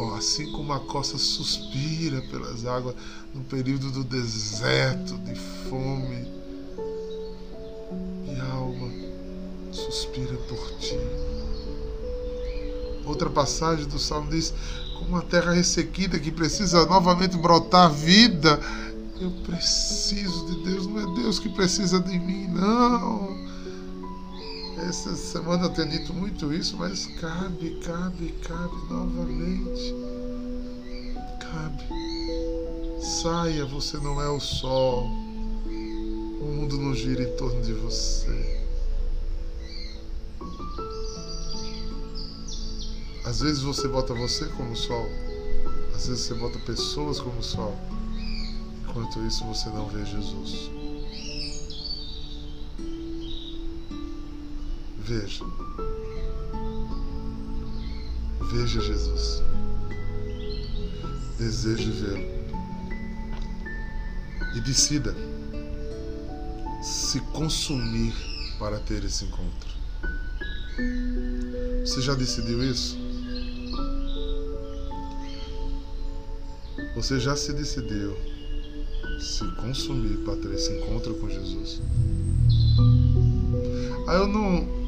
A, 0.03 0.19
assim 0.19 0.51
como 0.53 0.73
a 0.73 0.81
costa 0.81 1.19
suspira 1.19 2.21
pelas 2.23 2.65
águas 2.65 2.95
no 3.35 3.43
período 3.45 3.91
do 3.91 4.05
deserto, 4.05 5.17
de 5.19 5.35
fome, 5.35 6.27
minha 8.25 8.45
alma 8.45 8.91
suspira 9.73 10.37
por 10.49 10.73
ti. 10.79 10.99
Outra 13.05 13.29
passagem 13.29 13.87
do 13.87 13.99
Salmo 13.99 14.31
diz: 14.31 14.55
como 14.99 15.11
uma 15.11 15.23
terra 15.23 15.53
ressequida 15.53 16.19
que 16.19 16.31
precisa 16.31 16.87
novamente 16.87 17.37
brotar 17.37 17.93
vida 17.93 18.61
eu 19.21 19.31
preciso 19.45 20.47
de 20.47 20.65
Deus, 20.65 20.87
não 20.87 20.99
é 20.99 21.15
Deus 21.21 21.39
que 21.39 21.51
precisa 21.51 22.01
de 22.01 22.19
mim, 22.19 22.49
não. 22.49 23.40
Essa 24.91 25.15
semana 25.15 25.67
eu 25.67 25.71
tenho 25.71 25.89
dito 25.89 26.13
muito 26.13 26.53
isso, 26.53 26.77
mas 26.77 27.07
cabe, 27.21 27.79
cabe, 27.79 28.35
cabe 28.43 28.75
novamente. 28.91 29.95
Cabe. 31.39 31.85
Saia, 33.01 33.65
você 33.67 33.99
não 33.99 34.21
é 34.21 34.29
o 34.29 34.41
sol. 34.41 35.05
O 35.05 36.45
mundo 36.45 36.77
não 36.77 36.93
gira 36.93 37.23
em 37.23 37.37
torno 37.37 37.63
de 37.63 37.73
você. 37.73 38.65
Às 43.25 43.43
vezes 43.43 43.63
você 43.63 43.87
bota 43.87 44.13
você 44.13 44.47
como 44.47 44.75
sol, 44.75 45.07
às 45.95 46.09
vezes 46.09 46.25
você 46.25 46.35
bota 46.35 46.59
pessoas 46.59 47.21
como 47.21 47.41
sol. 47.45 47.77
Enquanto 48.89 49.25
isso, 49.25 49.45
você 49.45 49.69
não 49.69 49.87
vê 49.87 50.05
Jesus. 50.05 50.80
Veja. 55.11 55.45
Veja 58.53 58.81
Jesus. 58.81 59.43
Deseje 61.37 61.91
vê-lo. 61.91 62.31
E 64.55 64.61
decida 64.61 65.13
se 66.81 67.19
consumir 67.33 68.15
para 68.61 68.79
ter 68.79 69.03
esse 69.03 69.25
encontro. 69.25 69.71
Você 71.85 72.01
já 72.03 72.15
decidiu 72.15 72.63
isso? 72.63 72.97
Você 76.95 77.19
já 77.19 77.35
se 77.35 77.53
decidiu 77.53 78.17
se 79.19 79.45
consumir 79.57 80.19
para 80.19 80.37
ter 80.37 80.55
esse 80.55 80.73
encontro 80.73 81.17
com 81.17 81.29
Jesus. 81.29 81.83
Aí 84.07 84.17
eu 84.17 84.29
não. 84.29 84.80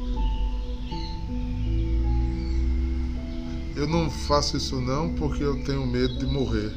Eu 3.75 3.87
não 3.87 4.09
faço 4.09 4.57
isso 4.57 4.79
não 4.79 5.13
porque 5.15 5.43
eu 5.43 5.63
tenho 5.63 5.87
medo 5.87 6.19
de 6.19 6.27
morrer. 6.27 6.71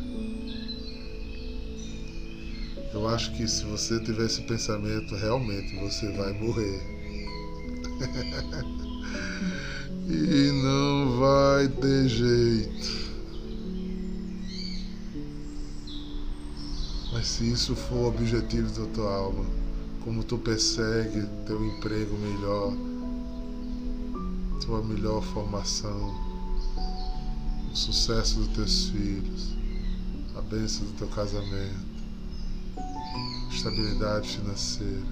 Eu 2.93 3.07
acho 3.09 3.37
que 3.37 3.47
se 3.47 3.65
você 3.65 4.01
tiver 4.01 4.25
esse 4.25 4.41
pensamento, 4.43 5.15
realmente 5.15 5.77
você 5.77 6.11
vai 6.13 6.33
morrer. 6.33 6.81
e 10.09 10.53
não 10.63 11.19
vai 11.19 11.69
ter 11.69 12.09
jeito. 12.09 13.07
Mas 17.13 17.27
se 17.27 17.53
isso 17.53 17.77
for 17.77 17.97
o 17.97 18.09
objetivo 18.09 18.71
da 18.81 18.87
tua 18.95 19.15
alma, 19.15 19.45
como 20.03 20.25
tu 20.25 20.39
persegue 20.39 21.27
teu 21.47 21.63
emprego 21.63 22.17
melhor, 22.17 22.73
tua 24.65 24.83
melhor 24.83 25.23
formação, 25.23 26.26
o 27.77 27.79
sucesso 27.79 28.39
dos 28.39 28.49
teus 28.49 28.89
filhos, 28.89 29.55
a 30.35 30.41
bênção 30.41 30.87
do 30.87 30.93
teu 30.93 31.09
casamento, 31.09 31.75
estabilidade 33.53 34.31
financeira, 34.31 35.05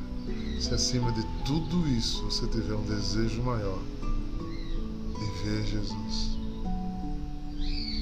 se 0.59 0.73
acima 0.73 1.13
de 1.13 1.23
tudo 1.45 1.87
isso 1.87 2.25
você 2.25 2.47
tiver 2.47 2.75
um 2.75 2.85
desejo 2.87 3.43
maior 3.43 3.83
em 5.21 5.45
ver 5.45 5.67
Jesus, 5.67 6.39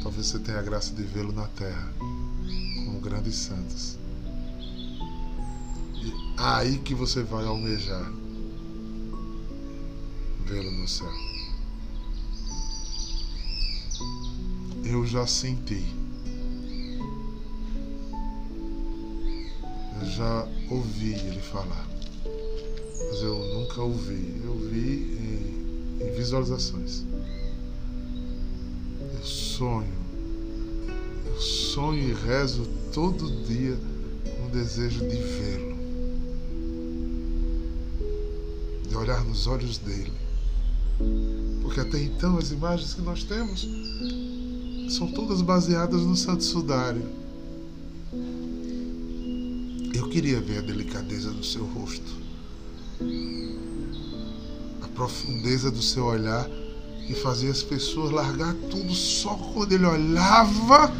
talvez 0.00 0.26
você 0.26 0.38
tenha 0.38 0.60
a 0.60 0.62
graça 0.62 0.94
de 0.94 1.02
vê-lo 1.02 1.32
na 1.32 1.48
terra 1.48 1.92
grandes 3.02 3.34
santos. 3.34 3.98
E 6.04 6.12
aí 6.36 6.78
que 6.78 6.94
você 6.94 7.24
vai 7.24 7.44
almejar 7.44 8.12
vê-lo 10.46 10.70
no 10.70 10.86
céu. 10.86 11.31
Eu 14.92 15.06
já 15.06 15.26
senti. 15.26 15.82
Eu 19.98 20.06
já 20.06 20.46
ouvi 20.70 21.14
ele 21.14 21.40
falar. 21.40 21.88
Mas 23.08 23.22
eu 23.22 23.38
nunca 23.54 23.80
ouvi. 23.80 24.42
Eu 24.44 24.54
vi 24.58 25.16
em, 25.18 26.06
em 26.06 26.14
visualizações. 26.14 27.04
Eu 29.00 29.24
sonho 29.24 30.02
sonho 31.38 32.10
e 32.10 32.12
rezo 32.12 32.68
todo 32.92 33.44
dia 33.46 33.76
com 34.24 34.46
o 34.46 34.50
desejo 34.50 35.00
de 35.08 35.16
vê-lo, 35.16 35.76
de 38.86 38.94
olhar 38.94 39.24
nos 39.24 39.46
olhos 39.46 39.78
dele. 39.78 40.12
Porque 41.62 41.80
até 41.80 41.98
então 41.98 42.36
as 42.36 42.50
imagens 42.50 42.92
que 42.92 43.00
nós 43.00 43.24
temos 43.24 43.66
são 44.88 45.06
todas 45.08 45.42
baseadas 45.42 46.02
no 46.02 46.16
Santo 46.16 46.44
Sudário. 46.44 47.02
Eu 49.94 50.08
queria 50.08 50.40
ver 50.40 50.58
a 50.58 50.62
delicadeza 50.62 51.30
do 51.30 51.44
seu 51.44 51.64
rosto, 51.64 52.12
a 54.82 54.88
profundeza 54.88 55.70
do 55.70 55.82
seu 55.82 56.04
olhar 56.04 56.48
que 57.06 57.14
fazia 57.14 57.50
as 57.50 57.62
pessoas 57.62 58.10
largar 58.10 58.54
tudo 58.70 58.94
só 58.94 59.34
quando 59.54 59.72
ele 59.72 59.86
olhava 59.86 60.92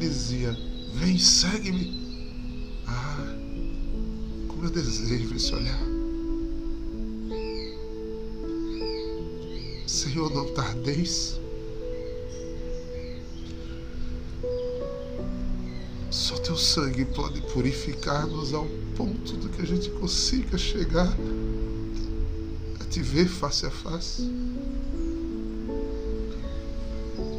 dizia: 0.00 0.56
Vem, 0.94 1.18
segue-me. 1.18 2.00
Ah, 2.86 3.36
como 4.48 4.64
eu 4.64 4.70
desejo 4.70 5.34
esse 5.34 5.54
olhar. 5.54 5.80
Senhor, 9.86 10.32
não 10.34 10.52
tardeis. 10.54 11.38
Só 16.30 16.36
teu 16.36 16.56
sangue 16.56 17.04
pode 17.06 17.40
purificar-nos 17.52 18.54
ao 18.54 18.64
ponto 18.96 19.32
do 19.32 19.48
que 19.48 19.62
a 19.62 19.66
gente 19.66 19.90
consiga 19.90 20.56
chegar 20.56 21.12
a 22.78 22.84
te 22.84 23.02
ver 23.02 23.26
face 23.26 23.66
a 23.66 23.70
face. 23.70 24.30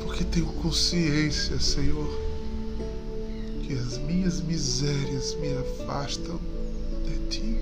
Porque 0.03 0.25
tenho 0.25 0.47
consciência, 0.47 1.57
Senhor 1.57 2.05
que 3.65 3.73
as 3.75 3.97
minhas 3.97 4.41
misérias 4.41 5.35
me 5.35 5.53
afastam 5.53 6.37
de 7.05 7.29
ti. 7.29 7.57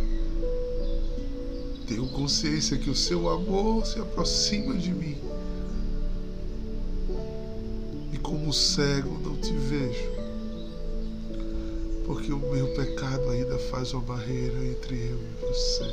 Tenho 1.87 2.07
consciência 2.07 2.75
que 2.75 2.89
o 2.89 2.95
seu 2.95 3.29
amor 3.29 3.85
se 3.85 3.99
aproxima 3.99 4.73
de 4.73 4.91
mim. 4.91 5.19
E 8.11 8.17
como 8.17 8.51
cego 8.51 9.19
não 9.23 9.35
te 9.35 9.53
vejo, 9.53 10.18
porque 12.19 12.33
o 12.33 12.39
meu 12.39 12.67
pecado 12.73 13.29
ainda 13.29 13.57
faz 13.57 13.93
uma 13.93 14.01
barreira 14.01 14.65
entre 14.65 14.95
eu 14.95 15.17
e 15.17 15.45
você. 15.45 15.85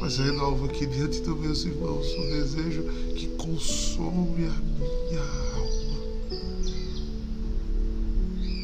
Mas 0.00 0.18
renovo 0.18 0.64
aqui 0.64 0.86
diante 0.86 1.20
dos 1.20 1.38
meus 1.38 1.64
irmãos 1.64 2.04
um 2.16 2.30
desejo 2.30 2.82
que 3.14 3.28
consome 3.36 4.46
a 4.46 4.58
minha 4.58 5.22
alma 5.54 6.00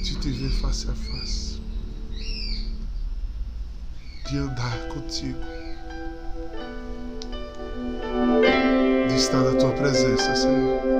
de 0.03 0.17
te 0.17 0.29
ver 0.29 0.51
face 0.51 0.91
a 0.91 0.95
face, 0.95 1.61
de 4.29 4.39
andar 4.39 4.89
contigo, 4.89 5.39
de 9.09 9.15
estar 9.15 9.41
na 9.41 9.55
tua 9.55 9.71
presença, 9.71 10.35
Senhor. 10.35 10.96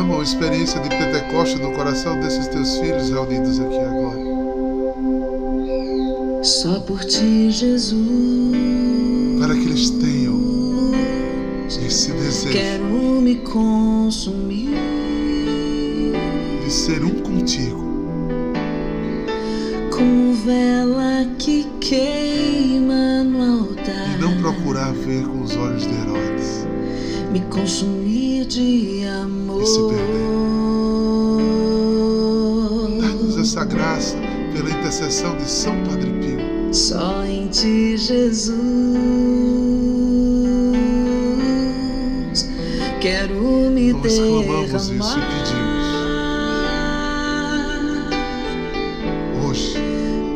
Derrama 0.00 0.14
uma 0.14 0.22
experiência 0.22 0.80
de 0.80 0.88
Pentecoste 0.88 1.58
no 1.58 1.72
coração 1.72 2.18
desses 2.20 2.48
teus 2.48 2.78
filhos 2.78 3.10
reunidos 3.10 3.60
aqui 3.60 3.78
agora. 3.78 4.20
Só 6.42 6.80
por 6.80 7.04
ti, 7.04 7.50
Jesus. 7.50 7.98
Para 9.38 9.54
que 9.54 9.60
eles 9.60 9.90
tenham 9.90 10.40
esse 11.66 12.12
desejo. 12.12 12.52
Quero 12.52 12.84
me 13.20 13.36
consumir. 13.36 14.70
De 16.64 16.70
ser 16.72 17.04
um 17.04 17.20
contigo. 17.20 17.80
Como 19.90 20.34
vela 20.34 21.26
que 21.38 21.66
queima 21.80 23.22
no 23.24 23.60
altar. 23.60 24.16
E 24.16 24.20
não 24.20 24.34
procurar 24.38 24.92
ver 24.92 25.24
com 25.24 25.42
os 25.42 25.54
olhos 25.56 25.82
de 25.82 25.92
Herodes. 25.92 26.66
Me 27.30 27.40
consumir 27.40 28.46
de 28.46 28.89
intercessão 34.90 35.36
de 35.36 35.48
São 35.48 35.76
Padre 35.84 36.10
Pio. 36.18 36.74
Só 36.74 37.24
em 37.24 37.46
ti, 37.46 37.96
Jesus. 37.96 38.58
Quero 43.00 43.70
me 43.70 43.92
Nós 43.92 44.02
clamamos 44.18 44.88
isso 44.88 44.90
e 44.90 44.90
derramar. 44.90 45.20
Hoje, 49.48 49.74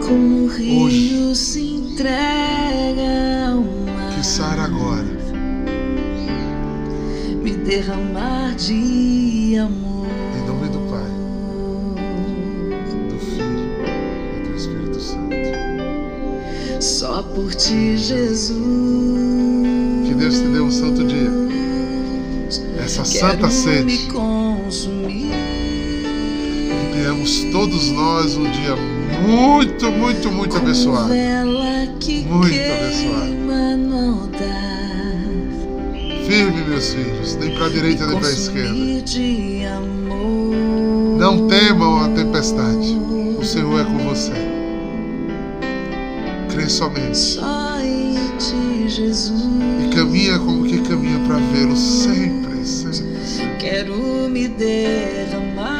Como 0.06 0.46
rio 0.46 0.82
Hoje. 0.84 1.34
se 1.36 1.60
entrega 1.60 3.48
ao 3.50 3.56
mar. 3.60 4.14
que 4.14 4.24
Sara 4.24 4.62
agora, 4.62 5.04
Me 7.42 7.50
derramar 7.54 8.54
de 8.54 8.72
ti, 17.74 17.96
Jesus. 17.96 18.54
Que 20.06 20.14
Deus 20.14 20.38
te 20.38 20.46
dê 20.46 20.60
um 20.60 20.70
santo 20.70 21.04
dia. 21.04 21.30
Essa 22.78 23.04
santa 23.04 23.50
sede. 23.50 23.98
Que 23.98 24.12
tenhamos 26.92 27.44
todos 27.50 27.90
nós 27.90 28.36
um 28.36 28.50
dia 28.50 28.76
muito, 29.26 29.90
muito, 29.90 30.30
muito 30.30 30.56
abençoado. 30.56 31.12
Muito 32.28 32.54
altar. 33.92 34.54
Firme, 36.26 36.62
meus 36.68 36.92
filhos, 36.92 37.36
nem 37.36 37.54
para 37.54 37.66
a 37.66 37.68
direita 37.68 38.06
nem 38.06 38.18
para 38.18 38.28
a 38.28 38.32
esquerda. 38.32 39.02
De. 39.02 39.62
Não 41.18 41.46
temam 41.48 42.04
a 42.04 42.08
tempestade. 42.10 42.98
O 43.38 43.44
Senhor 43.44 43.80
é 43.80 43.84
com 43.84 43.98
você. 43.98 44.32
Crê 46.50 46.68
somente 46.68 47.40
Jesus. 48.94 49.42
e 49.82 49.88
caminha 49.94 50.38
como 50.38 50.64
que 50.64 50.80
caminha 50.82 51.18
para 51.26 51.38
vê-lo 51.38 51.76
sempre, 51.76 52.64
sempre, 52.64 53.26
sempre. 53.26 53.56
Quero 53.58 54.28
me 54.28 54.46
derramar. 54.46 55.74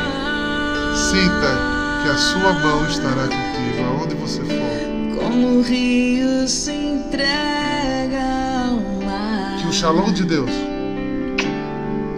Sinta 0.96 2.02
que 2.02 2.10
a 2.10 2.16
sua 2.16 2.52
mão 2.54 2.84
estará 2.88 3.28
contigo 3.28 3.84
aonde 3.86 4.14
você 4.16 4.40
for. 4.40 5.22
Como 5.22 5.58
o 5.58 5.62
rio 5.62 6.48
se 6.48 6.72
entrega 6.72 8.20
ao 8.68 8.80
mar. 9.06 9.58
Que 9.60 9.68
o 9.68 9.72
shalom 9.72 10.12
de 10.12 10.24
Deus 10.24 10.50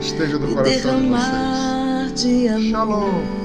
esteja 0.00 0.38
no 0.38 0.48
coração 0.54 1.02
de 1.02 1.08
vocês. 1.08 2.70
Shalom. 2.70 3.35